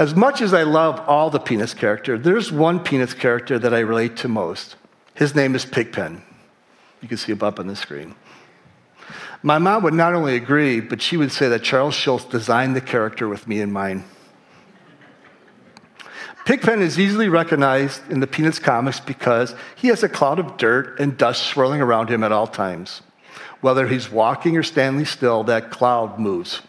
As 0.00 0.14
much 0.14 0.40
as 0.40 0.54
I 0.54 0.62
love 0.62 0.98
all 1.06 1.28
the 1.28 1.38
Peanuts 1.38 1.74
character, 1.74 2.16
there's 2.16 2.50
one 2.50 2.80
Peanuts 2.80 3.12
character 3.12 3.58
that 3.58 3.74
I 3.74 3.80
relate 3.80 4.16
to 4.16 4.28
most. 4.28 4.76
His 5.12 5.34
name 5.34 5.54
is 5.54 5.66
Pigpen. 5.66 6.22
You 7.02 7.08
can 7.08 7.18
see 7.18 7.32
him 7.32 7.42
up 7.42 7.60
on 7.60 7.66
the 7.66 7.76
screen. 7.76 8.14
My 9.42 9.58
mom 9.58 9.82
would 9.82 9.92
not 9.92 10.14
only 10.14 10.36
agree, 10.36 10.80
but 10.80 11.02
she 11.02 11.18
would 11.18 11.30
say 11.30 11.50
that 11.50 11.62
Charles 11.62 11.94
Schulz 11.94 12.24
designed 12.24 12.74
the 12.74 12.80
character 12.80 13.28
with 13.28 13.46
me 13.46 13.60
in 13.60 13.72
mind. 13.72 14.04
Pigpen 16.46 16.80
is 16.80 16.98
easily 16.98 17.28
recognized 17.28 18.00
in 18.10 18.20
the 18.20 18.26
Peanuts 18.26 18.58
comics 18.58 19.00
because 19.00 19.54
he 19.76 19.88
has 19.88 20.02
a 20.02 20.08
cloud 20.08 20.38
of 20.38 20.56
dirt 20.56 20.98
and 20.98 21.18
dust 21.18 21.42
swirling 21.42 21.82
around 21.82 22.08
him 22.08 22.24
at 22.24 22.32
all 22.32 22.46
times. 22.46 23.02
Whether 23.60 23.86
he's 23.86 24.10
walking 24.10 24.56
or 24.56 24.62
standing 24.62 25.04
still, 25.04 25.44
that 25.44 25.70
cloud 25.70 26.18
moves. 26.18 26.62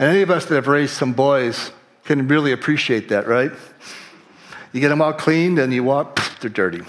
And 0.00 0.10
any 0.10 0.22
of 0.22 0.32
us 0.32 0.46
that 0.46 0.56
have 0.56 0.66
raised 0.66 0.94
some 0.94 1.12
boys 1.12 1.70
can 2.08 2.26
really 2.26 2.52
appreciate 2.52 3.10
that, 3.10 3.28
right? 3.28 3.52
You 4.72 4.80
get 4.80 4.88
them 4.88 5.02
all 5.02 5.12
cleaned 5.12 5.58
and 5.58 5.74
you 5.74 5.84
walk, 5.84 6.18
they're 6.40 6.48
dirty. 6.48 6.80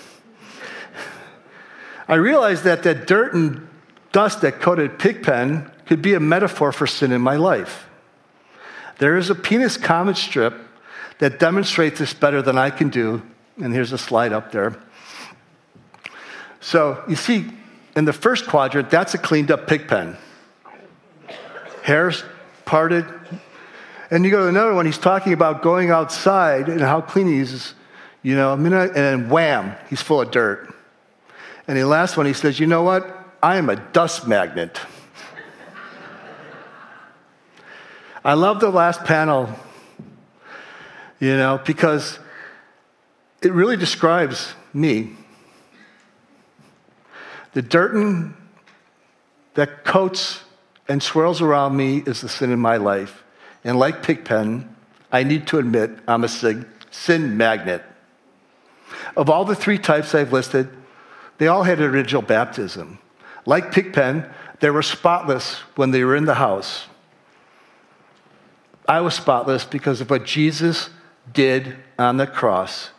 I 2.08 2.16
realized 2.16 2.64
that 2.64 2.84
that 2.84 3.06
dirt 3.06 3.34
and 3.34 3.68
dust 4.14 4.40
that 4.42 4.62
coated 4.62 4.98
Pigpen 4.98 5.70
could 5.88 6.02
be 6.02 6.14
a 6.14 6.22
metaphor 6.22 6.72
for 6.72 6.88
sin 6.88 7.12
in 7.12 7.20
my 7.20 7.36
life. 7.36 7.86
There 9.00 9.18
is 9.18 9.30
a 9.30 9.36
Peanuts 9.36 9.76
comic 9.76 10.16
strip 10.16 10.54
that 11.18 11.38
demonstrates 11.38 12.00
this 12.00 12.14
better 12.14 12.42
than 12.42 12.58
I 12.58 12.70
can 12.70 12.88
do, 12.88 13.22
and 13.62 13.74
here's 13.74 13.92
a 13.92 13.98
slide 13.98 14.32
up 14.32 14.54
there. 14.54 14.82
So 16.62 17.04
you 17.10 17.18
see, 17.18 17.46
in 17.94 18.06
the 18.06 18.14
first 18.14 18.48
quadrant, 18.48 18.90
that's 18.90 19.14
a 19.16 19.18
cleaned 19.18 19.52
up 19.52 19.68
Pigpen. 19.68 20.16
Hair's 21.84 22.24
parted, 22.64 23.06
and 24.12 24.26
you 24.26 24.32
go 24.32 24.44
to 24.44 24.48
another 24.48 24.74
one, 24.74 24.86
he's 24.86 24.98
talking 24.98 25.34
about 25.34 25.62
going 25.62 25.92
outside 25.92 26.68
and 26.68 26.82
how 26.82 27.02
clean 27.02 27.28
he 27.28 27.38
is, 27.38 27.74
you 28.24 28.36
know, 28.36 28.54
and 28.54 28.66
then 28.66 29.30
wham, 29.30 29.76
he's 29.90 30.02
full 30.02 30.22
of 30.22 30.32
dirt. 30.32 30.74
And 31.68 31.78
the 31.78 31.86
last 31.86 32.18
one, 32.18 32.26
he 32.26 32.34
says, 32.34 32.60
You 32.60 32.66
know 32.66 32.82
what? 32.82 33.16
I 33.42 33.58
am 33.58 33.70
a 33.70 33.76
dust 33.76 34.28
magnet. 34.28 34.80
I 38.26 38.34
love 38.34 38.60
the 38.60 38.70
last 38.70 39.06
panel, 39.06 39.50
you 41.20 41.38
know, 41.38 41.62
because 41.66 42.20
it 43.42 43.54
really 43.54 43.78
describes 43.78 44.54
me. 44.74 45.12
The 47.54 47.62
dirt 47.62 48.34
that 49.54 49.86
coats 49.86 50.42
and 50.88 51.02
swirls 51.02 51.42
around 51.42 51.78
me 51.78 52.00
is 52.00 52.22
the 52.22 52.30
sin 52.30 52.52
in 52.52 52.60
my 52.60 52.78
life. 52.78 53.24
And 53.64 53.78
like 53.78 54.04
Pigpen, 54.04 54.74
I 55.12 55.24
need 55.24 55.48
to 55.48 55.58
admit 55.58 55.92
I'm 56.08 56.24
a 56.24 56.30
sin 56.30 57.38
magnet. 57.38 57.84
Of 59.16 59.30
all 59.30 59.46
the 59.46 59.56
three 59.56 59.78
types 59.78 60.16
I've 60.16 60.34
listed, 60.34 60.70
they 61.38 61.48
all 61.48 61.64
had 61.64 61.80
original 61.80 62.22
baptism. 62.22 63.00
Like 63.46 63.72
Pigpen, 63.72 64.26
they 64.60 64.70
were 64.70 64.82
spotless 64.82 65.56
when 65.76 65.92
they 65.92 66.04
were 66.04 66.16
in 66.16 66.26
the 66.26 66.36
house. 66.36 66.88
I 68.88 69.02
was 69.02 69.14
spotless 69.14 69.66
because 69.66 70.02
of 70.02 70.10
what 70.10 70.26
Jesus 70.26 70.90
did 71.32 71.76
on 71.98 72.18
the 72.18 72.28
cross. 72.28 72.90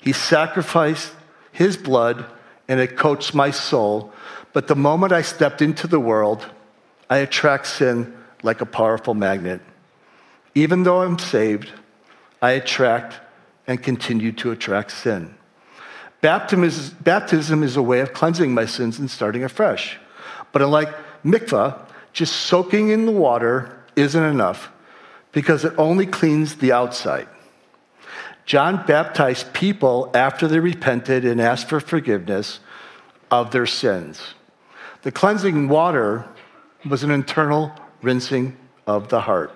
He 0.00 0.12
sacrificed 0.12 1.12
his 1.50 1.76
blood 1.76 2.24
and 2.68 2.80
it 2.80 2.96
coats 2.96 3.34
my 3.34 3.50
soul. 3.50 4.12
But 4.52 4.68
the 4.68 4.76
moment 4.76 5.12
I 5.12 5.22
stepped 5.22 5.60
into 5.60 5.86
the 5.86 6.00
world, 6.00 6.46
I 7.10 7.18
attract 7.18 7.66
sin 7.66 8.16
like 8.42 8.60
a 8.60 8.66
powerful 8.66 9.14
magnet. 9.14 9.60
Even 10.54 10.82
though 10.82 11.02
I'm 11.02 11.18
saved, 11.18 11.72
I 12.40 12.52
attract 12.52 13.20
and 13.66 13.82
continue 13.82 14.32
to 14.32 14.50
attract 14.50 14.92
sin. 14.92 15.34
Baptism 16.20 16.64
is, 16.64 16.90
baptism 16.90 17.62
is 17.62 17.76
a 17.76 17.82
way 17.82 18.00
of 18.00 18.12
cleansing 18.12 18.52
my 18.52 18.66
sins 18.66 18.98
and 18.98 19.10
starting 19.10 19.44
afresh. 19.44 19.98
But 20.52 20.62
unlike 20.62 20.94
mikvah, 21.24 21.80
just 22.12 22.34
soaking 22.34 22.90
in 22.90 23.06
the 23.06 23.12
water 23.12 23.82
isn't 23.96 24.22
enough 24.22 24.70
because 25.32 25.64
it 25.64 25.72
only 25.78 26.06
cleans 26.06 26.56
the 26.56 26.72
outside. 26.72 27.28
John 28.44 28.84
baptized 28.86 29.52
people 29.52 30.10
after 30.14 30.46
they 30.46 30.58
repented 30.58 31.24
and 31.24 31.40
asked 31.40 31.68
for 31.68 31.80
forgiveness 31.80 32.60
of 33.30 33.50
their 33.50 33.66
sins. 33.66 34.34
The 35.02 35.12
cleansing 35.12 35.68
water 35.68 36.28
was 36.88 37.02
an 37.02 37.10
internal 37.10 37.72
rinsing 38.02 38.56
of 38.86 39.08
the 39.08 39.20
heart. 39.20 39.52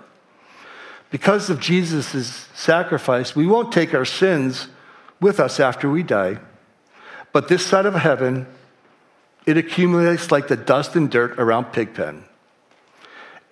Because 1.11 1.51
of 1.51 1.61
Jesus' 1.61 2.49
sacrifice, 2.55 3.37
we 3.37 3.47
won't 3.47 3.73
take 3.73 3.95
our 3.95 4.05
sins 4.05 4.69
with 5.21 5.41
us 5.41 5.61
after 5.61 5.89
we 5.89 6.03
die. 6.03 6.39
But 7.33 7.49
this 7.49 7.65
side 7.65 7.87
of 7.87 7.95
heaven, 7.95 8.47
it 9.47 9.57
accumulates 9.57 10.31
like 10.31 10.49
the 10.49 10.57
dust 10.57 10.97
and 10.97 11.11
dirt 11.11 11.39
around 11.39 11.73
Pigpen. 11.73 12.25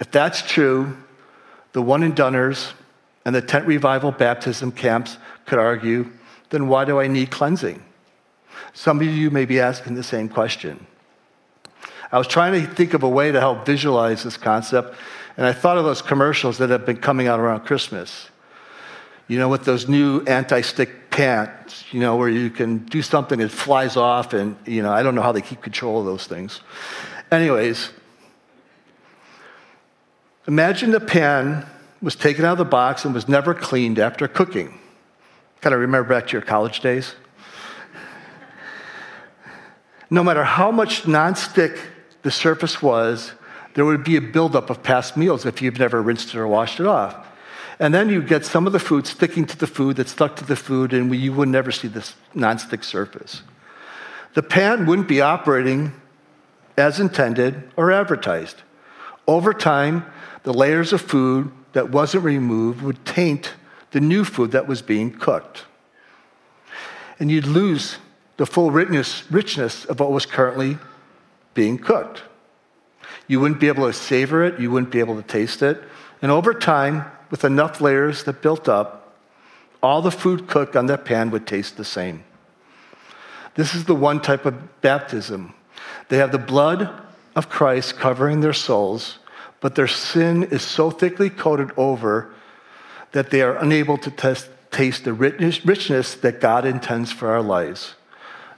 If 0.00 0.11
that's 0.11 0.42
true, 0.42 0.96
the 1.73 1.82
one 1.82 2.02
and 2.02 2.14
doners 2.16 2.73
and 3.25 3.34
the 3.34 3.42
tent 3.42 3.66
revival 3.66 4.11
baptism 4.11 4.73
camps 4.73 5.16
could 5.46 5.58
argue, 5.58 6.11
then 6.50 6.68
why 6.68 6.84
do 6.84 7.00
I 7.00 7.06
need 7.06 7.30
cleansing? 7.30 7.82
Some 8.73 9.00
of 9.00 9.06
you 9.06 9.30
may 9.30 9.44
be 9.44 9.61
asking 9.61 9.94
the 9.94 10.02
same 10.02 10.28
question. 10.28 10.87
I 12.11 12.18
was 12.18 12.26
trying 12.26 12.52
to 12.52 12.75
think 12.75 12.94
of 12.94 13.02
a 13.02 13.08
way 13.08 13.32
to 13.32 13.40
help 13.40 13.66
visualize 13.66 14.23
this 14.25 14.37
concept, 14.37 14.94
and 15.37 15.47
I 15.47 15.53
thought 15.53 15.79
of 15.79 15.85
those 15.85 16.03
commercials 16.03 16.59
that 16.59 16.71
have 16.71 16.87
been 16.87 16.99
coming 16.99 17.26
out 17.26 17.41
around 17.41 17.61
Christmas. 17.61 18.29
You 19.26 19.38
know, 19.38 19.49
with 19.49 19.64
those 19.64 19.88
new 19.88 20.23
anti 20.25 20.61
stick 20.61 21.11
pants, 21.11 21.85
you 21.93 22.00
know, 22.00 22.17
where 22.17 22.29
you 22.29 22.50
can 22.50 22.79
do 22.79 23.03
something 23.03 23.41
it 23.41 23.50
flies 23.50 23.97
off, 23.97 24.33
and, 24.33 24.57
you 24.67 24.83
know, 24.83 24.93
I 24.93 25.03
don't 25.03 25.14
know 25.14 25.23
how 25.23 25.33
they 25.33 25.41
keep 25.41 25.62
control 25.62 26.00
of 26.00 26.07
those 26.07 26.26
things. 26.26 26.61
Anyways, 27.33 27.91
imagine 30.47 30.91
the 30.91 31.00
pan 31.00 31.67
was 32.03 32.14
taken 32.14 32.45
out 32.45 32.53
of 32.53 32.59
the 32.59 32.64
box 32.64 33.05
and 33.05 33.14
was 33.14 33.29
never 33.29 33.55
cleaned 33.55 33.99
after 33.99 34.29
cooking. 34.29 34.79
Kind 35.62 35.75
of 35.75 35.81
remember 35.81 36.09
back 36.09 36.26
to 36.26 36.33
your 36.33 36.43
college 36.43 36.81
days? 36.81 37.14
no 40.11 40.23
matter 40.23 40.45
how 40.45 40.71
much 40.71 41.03
nonstick 41.03 41.79
the 42.23 42.31
surface 42.31 42.81
was, 42.81 43.33
there 43.75 43.85
would 43.85 44.04
be 44.04 44.16
a 44.16 44.21
buildup 44.21 44.71
of 44.71 44.83
past 44.83 45.16
meals 45.16 45.45
if 45.45 45.61
you've 45.61 45.78
never 45.78 46.00
rinsed 46.00 46.28
it 46.28 46.37
or 46.37 46.49
washed 46.49 46.81
it 46.81 46.87
off. 46.87 47.28
And 47.78 47.93
then 47.93 48.09
you 48.09 48.23
get 48.23 48.45
some 48.45 48.66
of 48.66 48.73
the 48.73 48.78
food 48.78 49.07
sticking 49.07 49.47
to 49.47 49.57
the 49.57 49.66
food 49.66 49.97
that 49.97 50.09
stuck 50.09 50.37
to 50.37 50.45
the 50.45 50.57
food, 50.57 50.93
and 50.93 51.12
you 51.14 51.33
would 51.33 51.49
never 51.49 51.73
see 51.73 51.88
this 51.88 52.14
nonstick 52.35 52.85
surface. 52.85 53.43
the 54.35 54.43
pan 54.43 54.87
wouldn't 54.87 55.07
be 55.07 55.21
operating 55.21 55.93
as 56.76 56.99
intended 56.99 57.71
or 57.76 57.93
advertised. 57.93 58.62
Over 59.26 59.54
time, 59.54 60.04
the 60.43 60.52
layers 60.52 60.93
of 60.93 61.00
food 61.00 61.50
that 61.73 61.90
wasn't 61.90 62.25
removed 62.25 62.83
would 62.83 63.04
taint 63.04 63.54
the 63.93 64.00
new 64.00 64.25
food 64.25 64.50
that 64.52 64.66
was 64.66 64.83
being 64.83 65.12
cooked. 65.12 65.64
And 67.21 67.31
you'd 67.31 67.47
lose 67.47 67.99
the 68.37 68.47
full 68.47 68.71
richness, 68.73 69.31
richness 69.31 69.85
of 69.85 70.00
what 70.00 70.11
was 70.11 70.26
currently 70.26 70.78
being 71.54 71.78
cooked. 71.78 72.23
You 73.26 73.40
wouldn't 73.40 73.61
be 73.61 73.69
able 73.69 73.87
to 73.87 73.93
savor 73.93 74.45
it, 74.45 74.61
you 74.61 74.71
wouldn't 74.71 74.93
be 74.93 75.00
able 75.00 75.16
to 75.16 75.26
taste 75.26 75.62
it. 75.62 75.83
And 76.23 76.31
over 76.31 76.54
time, 76.54 77.04
with 77.31 77.45
enough 77.45 77.81
layers 77.81 78.25
that 78.25 78.43
built 78.43 78.69
up, 78.69 79.14
all 79.83 80.02
the 80.02 80.11
food 80.11 80.47
cooked 80.47 80.76
on 80.76 80.87
that 80.87 81.04
pan 81.04 81.31
would 81.31 81.47
taste 81.47 81.76
the 81.76 81.85
same. 81.85 82.25
This 83.54 83.75
is 83.75 83.85
the 83.85 83.95
one 83.95 84.21
type 84.21 84.47
of 84.47 84.81
baptism. 84.81 85.54
They 86.09 86.19
have 86.19 86.33
the 86.33 86.38
blood 86.38 86.90
of 87.37 87.49
Christ 87.49 87.97
covering 87.97 88.40
their 88.40 88.52
souls, 88.52 89.19
but 89.61 89.75
their 89.75 89.88
sin 89.88 90.45
is 90.45 90.62
so 90.62 90.90
thickly 90.90 91.31
coated 91.31 91.71
over 91.76 92.33
that 93.12 93.31
they 93.31 93.43
are 93.43 93.57
unable 93.57 93.97
to 93.99 94.11
test, 94.11 94.49
taste 94.71 95.04
the 95.04 95.12
richness, 95.12 95.64
richness 95.64 96.14
that 96.16 96.40
God 96.40 96.64
intends 96.64 97.12
for 97.12 97.31
our 97.31 97.43
lives. 97.43 97.95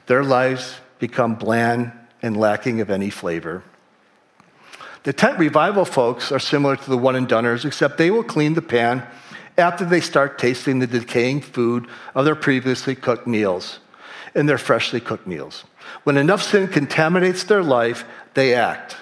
Their 0.07 0.25
lives 0.25 0.77
become 0.99 1.35
bland 1.35 1.93
and 2.23 2.37
lacking 2.37 2.81
of 2.81 2.91
any 2.91 3.11
flavor. 3.11 3.63
The 5.07 5.13
tent 5.13 5.39
revival 5.39 5.85
folks 5.85 6.33
are 6.33 6.41
similar 6.41 6.75
to 6.75 6.91
the 6.91 6.99
one 6.99 7.15
and 7.15 7.29
doners, 7.29 7.65
except 7.65 7.97
they 7.97 8.11
will 8.11 8.25
clean 8.25 8.55
the 8.55 8.61
pan 8.61 9.07
after 9.57 9.85
they 9.85 10.01
start 10.01 10.37
tasting 10.37 10.81
the 10.81 10.89
decaying 10.89 11.43
food 11.43 11.87
of 12.17 12.25
their 12.25 12.35
previously 12.35 12.97
cooked 12.97 13.25
meals 13.25 13.79
and 14.35 14.49
their 14.49 14.59
freshly 14.59 14.99
cooked 14.99 15.25
meals. 15.25 15.63
When 16.03 16.17
enough 16.17 16.43
sin 16.43 16.67
contaminates 16.67 17.45
their 17.45 17.63
life, 17.63 18.05
they 18.35 18.53
act. 18.53 18.97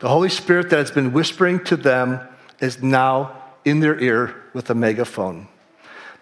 The 0.00 0.08
Holy 0.08 0.30
Spirit 0.30 0.68
that 0.70 0.80
has 0.80 0.90
been 0.90 1.12
whispering 1.12 1.62
to 1.66 1.76
them 1.76 2.18
is 2.58 2.82
now 2.82 3.40
in 3.64 3.78
their 3.78 4.00
ear 4.00 4.34
with 4.52 4.68
a 4.70 4.74
megaphone. 4.74 5.46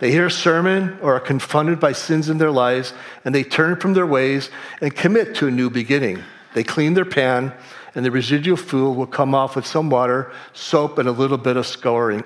They 0.01 0.11
hear 0.11 0.27
a 0.27 0.31
sermon 0.31 0.99
or 1.01 1.15
are 1.15 1.21
confronted 1.21 1.81
by 1.81 1.93
sins 1.93 2.29
in 2.29 2.37
their 2.37 2.51
lives, 2.51 2.93
and 3.25 3.35
they 3.35 3.43
turn 3.43 3.81
from 3.81 3.95
their 3.95 4.07
ways 4.07 4.51
and 4.83 4.95
commit 4.95 5.35
to 5.37 5.47
a 5.47 5.51
new 5.51 5.71
beginning. 5.71 6.23
They 6.53 6.63
clean 6.63 6.93
their 6.93 7.07
pan 7.07 7.55
and 7.95 8.05
the 8.05 8.11
residual 8.11 8.57
fluid 8.57 8.97
will 8.97 9.07
come 9.07 9.35
off 9.35 9.57
with 9.57 9.67
some 9.67 9.91
water, 9.91 10.33
soap, 10.53 10.99
and 10.99 11.09
a 11.09 11.13
little 11.13 11.39
bit 11.39 11.57
of 11.57 11.67
scouring 11.67 12.25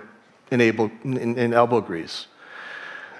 in, 0.50 0.60
able, 0.60 0.90
in, 1.04 1.36
in 1.36 1.52
elbow 1.52 1.80
grease. 1.80 2.26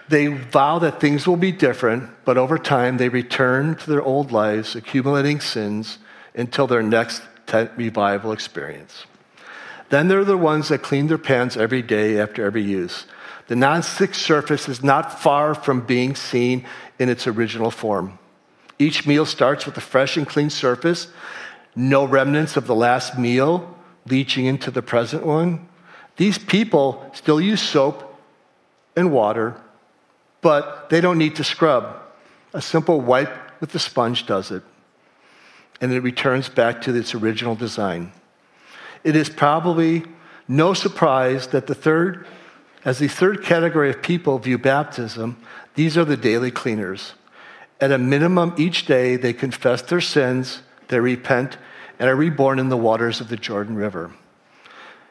They 0.09 0.29
vow 0.29 0.79
that 0.79 1.01
things 1.01 1.27
will 1.27 1.37
be 1.37 1.53
different, 1.53 2.09
but 2.25 2.39
over 2.39 2.59
time 2.59 2.97
they 2.97 3.11
return 3.11 3.75
to 3.77 3.91
their 3.91 4.03
old 4.03 4.33
lives, 4.33 4.75
accumulating 4.75 5.41
sins 5.41 5.99
until 6.35 6.67
their 6.67 6.83
next 6.83 7.23
tent 7.47 7.71
revival 7.77 8.33
experience. 8.33 9.05
Then 9.91 10.09
they're 10.09 10.25
the 10.25 10.37
ones 10.37 10.69
that 10.69 10.83
clean 10.83 11.09
their 11.09 11.19
pans 11.19 11.57
every 11.57 11.83
day 11.83 12.19
after 12.19 12.45
every 12.45 12.63
use. 12.63 13.05
The 13.49 13.57
non-stick 13.57 14.15
surface 14.15 14.69
is 14.69 14.83
not 14.83 15.21
far 15.21 15.55
from 15.55 15.81
being 15.81 16.15
seen 16.15 16.67
in 16.99 17.09
its 17.09 17.27
original 17.27 17.71
form. 17.71 18.19
Each 18.79 19.07
meal 19.07 19.27
starts 19.27 19.67
with 19.67 19.77
a 19.77 19.81
fresh 19.81 20.17
and 20.17 20.27
clean 20.27 20.51
surface 20.51 21.09
no 21.79 22.05
remnants 22.05 22.57
of 22.57 22.67
the 22.67 22.75
last 22.75 23.17
meal 23.17 23.77
leaching 24.05 24.47
into 24.47 24.69
the 24.71 24.83
present 24.83 25.25
one. 25.25 25.69
These 26.17 26.37
people 26.37 27.09
still 27.15 27.41
use 27.41 27.63
soap 27.63 28.21
and 28.97 29.13
water, 29.13 29.55
but 30.41 30.91
they 30.91 31.01
don't 31.01 31.19
need 31.19 31.37
to 31.37 31.45
scrub. 31.45 31.97
A 32.53 32.61
simple 32.61 33.01
wipe 33.01 33.33
with 33.61 33.71
the 33.71 33.79
sponge 33.79 34.27
does 34.27 34.51
it, 34.51 34.65
and 35.81 35.93
it 35.93 36.01
returns 36.01 36.49
back 36.49 36.83
to 36.83 36.95
its 36.97 37.15
original 37.15 37.55
design. 37.55 38.11
It 39.05 39.15
is 39.15 39.31
probably 39.31 40.05
no 40.49 40.75
surprise 40.75 41.47
that 41.49 41.69
the 41.69 41.77
third, 41.77 42.27
as 42.85 42.99
the 42.99 43.07
third 43.07 43.45
category 43.45 43.91
of 43.91 44.03
people 44.03 44.41
view 44.41 44.59
baptism, 44.59 45.37
these 45.77 45.97
are 45.97 46.05
the 46.05 46.17
daily 46.17 46.51
cleaners. 46.51 47.13
At 47.81 47.93
a 47.93 47.99
minimum, 47.99 48.55
each 48.59 48.87
day 48.87 49.15
they 49.15 49.33
confess 49.33 49.83
their 49.83 50.01
sins, 50.01 50.63
they 50.89 51.01
repent, 51.01 51.57
and 51.99 52.09
are 52.09 52.17
reborn 52.17 52.59
in 52.59 52.69
the 52.69 52.77
waters 52.77 53.21
of 53.21 53.29
the 53.29 53.37
Jordan 53.37 53.77
River. 53.77 54.11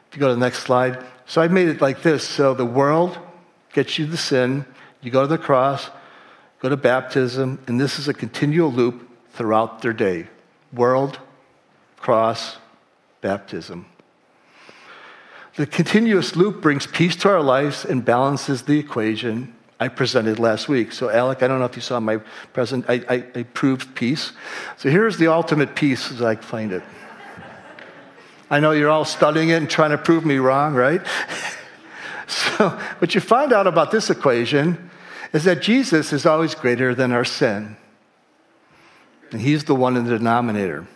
If 0.08 0.16
you 0.16 0.20
go 0.20 0.28
to 0.28 0.34
the 0.34 0.40
next 0.40 0.60
slide. 0.60 1.04
So 1.26 1.42
I've 1.42 1.52
made 1.52 1.68
it 1.68 1.80
like 1.80 2.02
this. 2.02 2.26
So 2.26 2.54
the 2.54 2.64
world 2.64 3.18
gets 3.72 3.98
you 3.98 4.06
the 4.06 4.16
sin, 4.16 4.64
you 5.02 5.10
go 5.10 5.22
to 5.22 5.28
the 5.28 5.38
cross, 5.38 5.90
go 6.60 6.68
to 6.68 6.76
baptism, 6.76 7.58
and 7.66 7.80
this 7.80 7.98
is 7.98 8.08
a 8.08 8.14
continual 8.14 8.72
loop 8.72 9.08
throughout 9.32 9.82
their 9.82 9.92
day 9.92 10.28
world, 10.72 11.18
cross, 11.96 12.58
baptism. 13.20 13.86
The 15.56 15.66
continuous 15.66 16.36
loop 16.36 16.60
brings 16.60 16.86
peace 16.86 17.16
to 17.16 17.28
our 17.28 17.42
lives 17.42 17.84
and 17.84 18.04
balances 18.04 18.62
the 18.62 18.78
equation 18.78 19.54
I 19.80 19.88
presented 19.88 20.38
last 20.38 20.68
week. 20.68 20.92
So, 20.92 21.08
Alec, 21.08 21.42
I 21.42 21.48
don't 21.48 21.60
know 21.60 21.64
if 21.64 21.76
you 21.76 21.82
saw 21.82 22.00
my 22.00 22.16
present, 22.52 22.84
I, 22.88 22.94
I, 23.08 23.24
I 23.34 23.42
proved 23.44 23.94
peace. 23.94 24.32
So, 24.76 24.90
here's 24.90 25.18
the 25.18 25.28
ultimate 25.28 25.76
peace 25.76 26.10
as 26.10 26.20
I 26.20 26.34
find 26.36 26.72
it. 26.72 26.82
I 28.50 28.60
know 28.60 28.72
you're 28.72 28.90
all 28.90 29.04
studying 29.04 29.50
it 29.50 29.56
and 29.56 29.70
trying 29.70 29.90
to 29.90 29.98
prove 29.98 30.24
me 30.24 30.38
wrong, 30.38 30.74
right? 30.74 31.02
so, 32.26 32.70
what 32.98 33.14
you 33.14 33.20
find 33.20 33.52
out 33.52 33.66
about 33.66 33.90
this 33.90 34.10
equation 34.10 34.90
is 35.32 35.44
that 35.44 35.62
Jesus 35.62 36.12
is 36.12 36.26
always 36.26 36.54
greater 36.54 36.94
than 36.94 37.12
our 37.12 37.24
sin. 37.24 37.76
And 39.30 39.40
he's 39.40 39.64
the 39.64 39.74
one 39.74 39.96
in 39.96 40.04
the 40.04 40.18
denominator. 40.18 40.86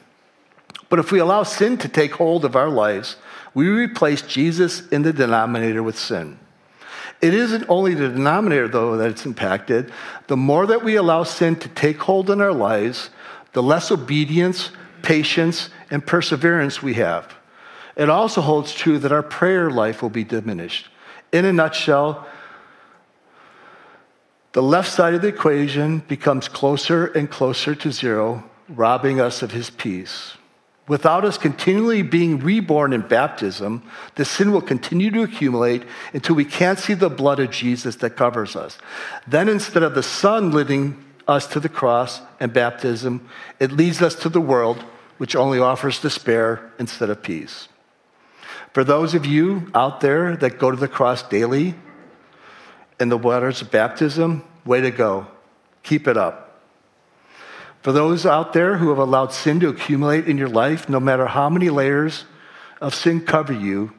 But 0.88 0.98
if 0.98 1.12
we 1.12 1.20
allow 1.20 1.42
sin 1.42 1.78
to 1.78 1.88
take 1.88 2.12
hold 2.12 2.44
of 2.44 2.56
our 2.56 2.70
lives, 2.70 3.16
we 3.54 3.68
replace 3.68 4.22
Jesus 4.22 4.88
in 4.88 5.02
the 5.02 5.12
denominator 5.12 5.82
with 5.82 5.98
sin. 5.98 6.38
It 7.22 7.34
isn't 7.34 7.64
only 7.68 7.94
the 7.94 8.08
denominator, 8.08 8.66
though, 8.66 8.96
that 8.96 9.10
it's 9.10 9.24
impacted. 9.24 9.92
The 10.26 10.36
more 10.36 10.66
that 10.66 10.82
we 10.82 10.96
allow 10.96 11.22
sin 11.22 11.54
to 11.56 11.68
take 11.68 11.98
hold 11.98 12.28
in 12.28 12.40
our 12.40 12.52
lives, 12.52 13.10
the 13.52 13.62
less 13.62 13.92
obedience, 13.92 14.72
patience, 15.02 15.70
and 15.90 16.04
perseverance 16.04 16.82
we 16.82 16.94
have. 16.94 17.32
It 17.94 18.10
also 18.10 18.40
holds 18.40 18.74
true 18.74 18.98
that 18.98 19.12
our 19.12 19.22
prayer 19.22 19.70
life 19.70 20.02
will 20.02 20.10
be 20.10 20.24
diminished. 20.24 20.88
In 21.32 21.44
a 21.44 21.52
nutshell, 21.52 22.26
the 24.52 24.62
left 24.62 24.90
side 24.90 25.14
of 25.14 25.22
the 25.22 25.28
equation 25.28 26.00
becomes 26.00 26.48
closer 26.48 27.06
and 27.06 27.30
closer 27.30 27.74
to 27.76 27.92
zero, 27.92 28.44
robbing 28.68 29.20
us 29.20 29.42
of 29.42 29.52
his 29.52 29.70
peace. 29.70 30.36
Without 30.88 31.24
us 31.24 31.38
continually 31.38 32.02
being 32.02 32.40
reborn 32.40 32.92
in 32.92 33.02
baptism, 33.02 33.82
the 34.16 34.24
sin 34.24 34.50
will 34.50 34.60
continue 34.60 35.10
to 35.12 35.22
accumulate 35.22 35.84
until 36.12 36.34
we 36.34 36.44
can't 36.44 36.78
see 36.78 36.94
the 36.94 37.08
blood 37.08 37.38
of 37.38 37.50
Jesus 37.50 37.96
that 37.96 38.16
covers 38.16 38.56
us. 38.56 38.78
Then, 39.26 39.48
instead 39.48 39.84
of 39.84 39.94
the 39.94 40.02
Son 40.02 40.50
leading 40.50 41.02
us 41.28 41.46
to 41.46 41.60
the 41.60 41.68
cross 41.68 42.20
and 42.40 42.52
baptism, 42.52 43.28
it 43.60 43.70
leads 43.70 44.02
us 44.02 44.16
to 44.16 44.28
the 44.28 44.40
world, 44.40 44.84
which 45.18 45.36
only 45.36 45.60
offers 45.60 46.00
despair 46.00 46.72
instead 46.80 47.10
of 47.10 47.22
peace. 47.22 47.68
For 48.72 48.82
those 48.82 49.14
of 49.14 49.24
you 49.24 49.70
out 49.74 50.00
there 50.00 50.36
that 50.36 50.58
go 50.58 50.70
to 50.70 50.76
the 50.76 50.88
cross 50.88 51.22
daily 51.22 51.74
in 52.98 53.08
the 53.08 53.18
waters 53.18 53.62
of 53.62 53.70
baptism, 53.70 54.42
way 54.64 54.80
to 54.80 54.90
go. 54.90 55.28
Keep 55.84 56.08
it 56.08 56.16
up. 56.16 56.51
For 57.82 57.90
those 57.90 58.24
out 58.24 58.52
there 58.52 58.76
who 58.76 58.90
have 58.90 58.98
allowed 58.98 59.32
sin 59.32 59.58
to 59.60 59.68
accumulate 59.68 60.28
in 60.28 60.38
your 60.38 60.48
life, 60.48 60.88
no 60.88 61.00
matter 61.00 61.26
how 61.26 61.50
many 61.50 61.68
layers 61.68 62.24
of 62.80 62.94
sin 62.94 63.20
cover 63.20 63.52
you, 63.52 63.92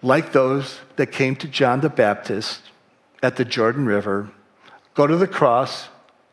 like 0.00 0.32
those 0.32 0.80
that 0.96 1.12
came 1.12 1.36
to 1.36 1.48
John 1.48 1.80
the 1.80 1.90
Baptist 1.90 2.62
at 3.22 3.36
the 3.36 3.44
Jordan 3.44 3.84
River, 3.84 4.30
go 4.94 5.06
to 5.06 5.16
the 5.16 5.26
cross, 5.26 5.88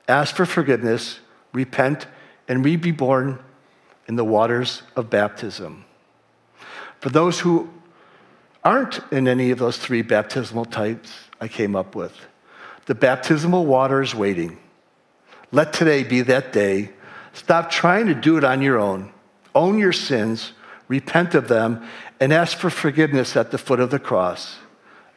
ask 0.07 0.35
for 0.35 0.45
forgiveness, 0.45 1.19
repent, 1.51 2.07
and 2.47 2.63
be 2.63 2.91
born 2.91 3.39
in 4.07 4.15
the 4.15 4.25
waters 4.25 4.83
of 4.95 5.09
baptism. 5.09 5.83
For 7.01 7.09
those 7.09 7.41
who 7.41 7.69
aren't 8.63 9.01
in 9.11 9.27
any 9.27 9.51
of 9.51 9.59
those 9.59 9.77
three 9.77 10.03
baptismal 10.03 10.65
types 10.65 11.11
I 11.41 11.49
came 11.49 11.75
up 11.75 11.95
with, 11.95 12.13
the 12.85 12.95
baptismal 12.95 13.65
water 13.65 14.01
is 14.01 14.15
waiting. 14.15 14.57
Let 15.51 15.73
today 15.73 16.03
be 16.03 16.21
that 16.21 16.53
day. 16.53 16.91
Stop 17.33 17.69
trying 17.69 18.07
to 18.07 18.13
do 18.13 18.37
it 18.37 18.43
on 18.43 18.61
your 18.61 18.79
own. 18.79 19.11
Own 19.53 19.77
your 19.77 19.91
sins, 19.91 20.53
repent 20.87 21.35
of 21.35 21.47
them, 21.47 21.85
and 22.19 22.31
ask 22.31 22.57
for 22.57 22.69
forgiveness 22.69 23.35
at 23.35 23.51
the 23.51 23.57
foot 23.57 23.79
of 23.79 23.91
the 23.91 23.99
cross. 23.99 24.57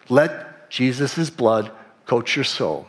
Let 0.09 0.71
Jesus' 0.71 1.31
blood 1.31 1.71
coat 2.07 2.35
your 2.35 2.45
soul. 2.45 2.87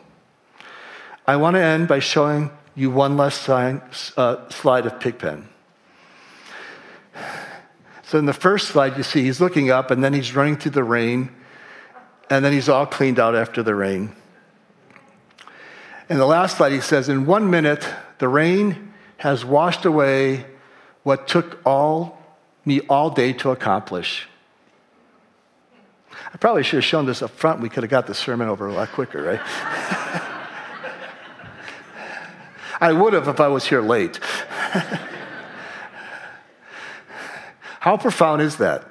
I 1.26 1.36
want 1.36 1.54
to 1.54 1.62
end 1.62 1.88
by 1.88 2.00
showing 2.00 2.50
you 2.74 2.90
one 2.90 3.16
last 3.16 3.42
sign, 3.42 3.80
uh, 4.16 4.48
slide 4.48 4.86
of 4.86 5.00
Pigpen. 5.00 5.48
So, 8.02 8.18
in 8.18 8.26
the 8.26 8.32
first 8.32 8.68
slide, 8.68 8.96
you 8.96 9.02
see 9.02 9.22
he's 9.22 9.40
looking 9.40 9.70
up 9.70 9.90
and 9.90 10.04
then 10.04 10.12
he's 10.12 10.36
running 10.36 10.56
through 10.56 10.72
the 10.72 10.84
rain, 10.84 11.30
and 12.30 12.44
then 12.44 12.52
he's 12.52 12.68
all 12.68 12.86
cleaned 12.86 13.18
out 13.18 13.34
after 13.34 13.62
the 13.62 13.74
rain. 13.74 14.14
In 16.08 16.18
the 16.18 16.26
last 16.26 16.56
slide, 16.58 16.72
he 16.72 16.80
says, 16.80 17.08
In 17.08 17.26
one 17.26 17.50
minute, 17.50 17.86
The 18.18 18.28
rain 18.28 18.94
has 19.18 19.44
washed 19.44 19.84
away 19.84 20.46
what 21.02 21.28
took 21.28 21.60
all 21.66 22.18
me 22.64 22.80
all 22.88 23.10
day 23.10 23.32
to 23.34 23.50
accomplish. 23.50 24.26
I 26.32 26.36
probably 26.38 26.62
should 26.62 26.76
have 26.76 26.84
shown 26.84 27.06
this 27.06 27.22
up 27.22 27.30
front. 27.30 27.60
We 27.60 27.68
could 27.68 27.82
have 27.82 27.90
got 27.90 28.06
the 28.06 28.14
sermon 28.14 28.48
over 28.48 28.66
a 28.66 28.72
lot 28.72 28.88
quicker, 28.90 29.22
right? 29.22 29.40
I 32.80 32.92
would 32.92 33.12
have 33.12 33.28
if 33.28 33.40
I 33.40 33.48
was 33.48 33.66
here 33.66 33.80
late. 33.80 34.18
How 37.80 37.96
profound 37.96 38.42
is 38.42 38.56
that? 38.56 38.84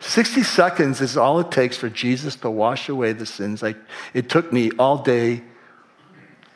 60 0.00 0.42
seconds 0.42 1.00
is 1.00 1.16
all 1.16 1.38
it 1.40 1.50
takes 1.52 1.76
for 1.76 1.88
Jesus 1.88 2.34
to 2.36 2.50
wash 2.50 2.88
away 2.88 3.12
the 3.12 3.26
sins 3.26 3.62
I, 3.62 3.76
it 4.14 4.28
took 4.28 4.52
me 4.52 4.72
all 4.78 4.98
day, 4.98 5.42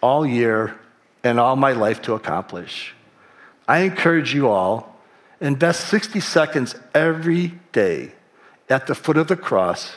all 0.00 0.26
year, 0.26 0.76
and 1.24 1.40
all 1.40 1.56
my 1.56 1.72
life 1.72 2.02
to 2.02 2.14
accomplish. 2.14 2.94
I 3.66 3.80
encourage 3.80 4.32
you 4.32 4.48
all, 4.48 4.96
invest 5.40 5.88
60 5.88 6.20
seconds 6.20 6.76
every 6.94 7.48
day 7.72 8.12
at 8.68 8.86
the 8.86 8.94
foot 8.94 9.16
of 9.16 9.26
the 9.26 9.36
cross 9.36 9.96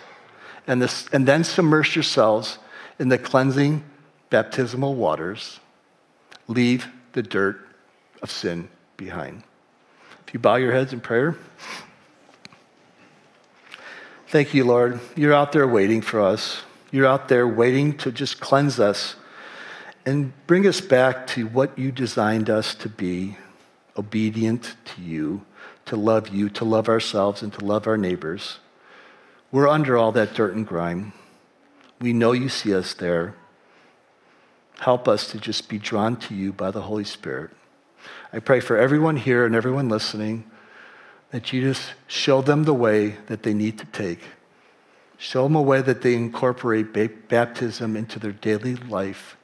and, 0.67 0.81
this, 0.81 1.07
and 1.13 1.27
then 1.27 1.43
submerge 1.43 1.95
yourselves 1.95 2.57
in 2.97 3.09
the 3.09 3.17
cleansing 3.17 3.83
baptismal 4.29 4.95
waters. 4.95 5.59
Leave 6.47 6.87
the 7.13 7.21
dirt 7.21 7.59
of 8.21 8.31
sin 8.31 8.69
behind. 8.97 9.43
If 10.27 10.33
you 10.33 10.39
bow 10.39 10.55
your 10.55 10.71
heads 10.71 10.93
in 10.93 10.99
prayer. 10.99 11.35
Thank 14.27 14.53
you, 14.53 14.63
Lord. 14.63 14.99
You're 15.15 15.33
out 15.33 15.51
there 15.51 15.67
waiting 15.67 16.01
for 16.01 16.21
us. 16.21 16.61
You're 16.91 17.07
out 17.07 17.29
there 17.29 17.47
waiting 17.47 17.97
to 17.97 18.11
just 18.11 18.39
cleanse 18.39 18.79
us 18.79 19.15
and 20.09 20.33
bring 20.47 20.65
us 20.65 20.81
back 20.81 21.27
to 21.27 21.45
what 21.45 21.77
you 21.77 21.91
designed 21.91 22.49
us 22.49 22.73
to 22.73 22.89
be 22.89 23.37
obedient 23.95 24.75
to 24.83 25.03
you, 25.03 25.45
to 25.85 25.95
love 25.95 26.29
you, 26.29 26.49
to 26.49 26.65
love 26.65 26.89
ourselves, 26.89 27.43
and 27.43 27.53
to 27.53 27.63
love 27.63 27.85
our 27.85 27.95
neighbors. 27.95 28.57
We're 29.51 29.67
under 29.67 29.97
all 29.97 30.11
that 30.13 30.33
dirt 30.33 30.55
and 30.55 30.65
grime. 30.65 31.13
We 32.01 32.11
know 32.11 32.31
you 32.31 32.49
see 32.49 32.73
us 32.73 32.95
there. 32.95 33.35
Help 34.79 35.07
us 35.07 35.29
to 35.29 35.37
just 35.37 35.69
be 35.69 35.77
drawn 35.77 36.15
to 36.21 36.33
you 36.33 36.53
by 36.53 36.71
the 36.71 36.81
Holy 36.81 37.03
Spirit. 37.03 37.51
I 38.33 38.39
pray 38.39 38.61
for 38.61 38.77
everyone 38.77 39.17
here 39.17 39.45
and 39.45 39.53
everyone 39.53 39.89
listening 39.89 40.49
that 41.29 41.53
you 41.53 41.61
just 41.61 41.93
show 42.07 42.41
them 42.41 42.63
the 42.63 42.73
way 42.73 43.17
that 43.27 43.43
they 43.43 43.53
need 43.53 43.77
to 43.77 43.85
take. 43.85 44.21
Show 45.19 45.43
them 45.43 45.55
a 45.55 45.61
way 45.61 45.83
that 45.83 46.01
they 46.01 46.15
incorporate 46.15 46.93
baptism 47.27 47.95
into 47.95 48.17
their 48.17 48.31
daily 48.31 48.75
life 48.75 49.35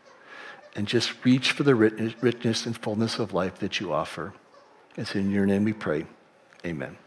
and 0.75 0.87
just 0.87 1.23
reach 1.23 1.51
for 1.51 1.63
the 1.63 1.73
richness 1.73 2.65
and 2.65 2.77
fullness 2.77 3.17
of 3.17 3.33
life 3.33 3.59
that 3.59 3.79
you 3.79 3.93
offer. 3.93 4.33
It's 4.97 5.15
in 5.15 5.31
your 5.31 5.45
name 5.45 5.63
we 5.63 5.73
pray. 5.73 6.05
Amen. 6.65 6.97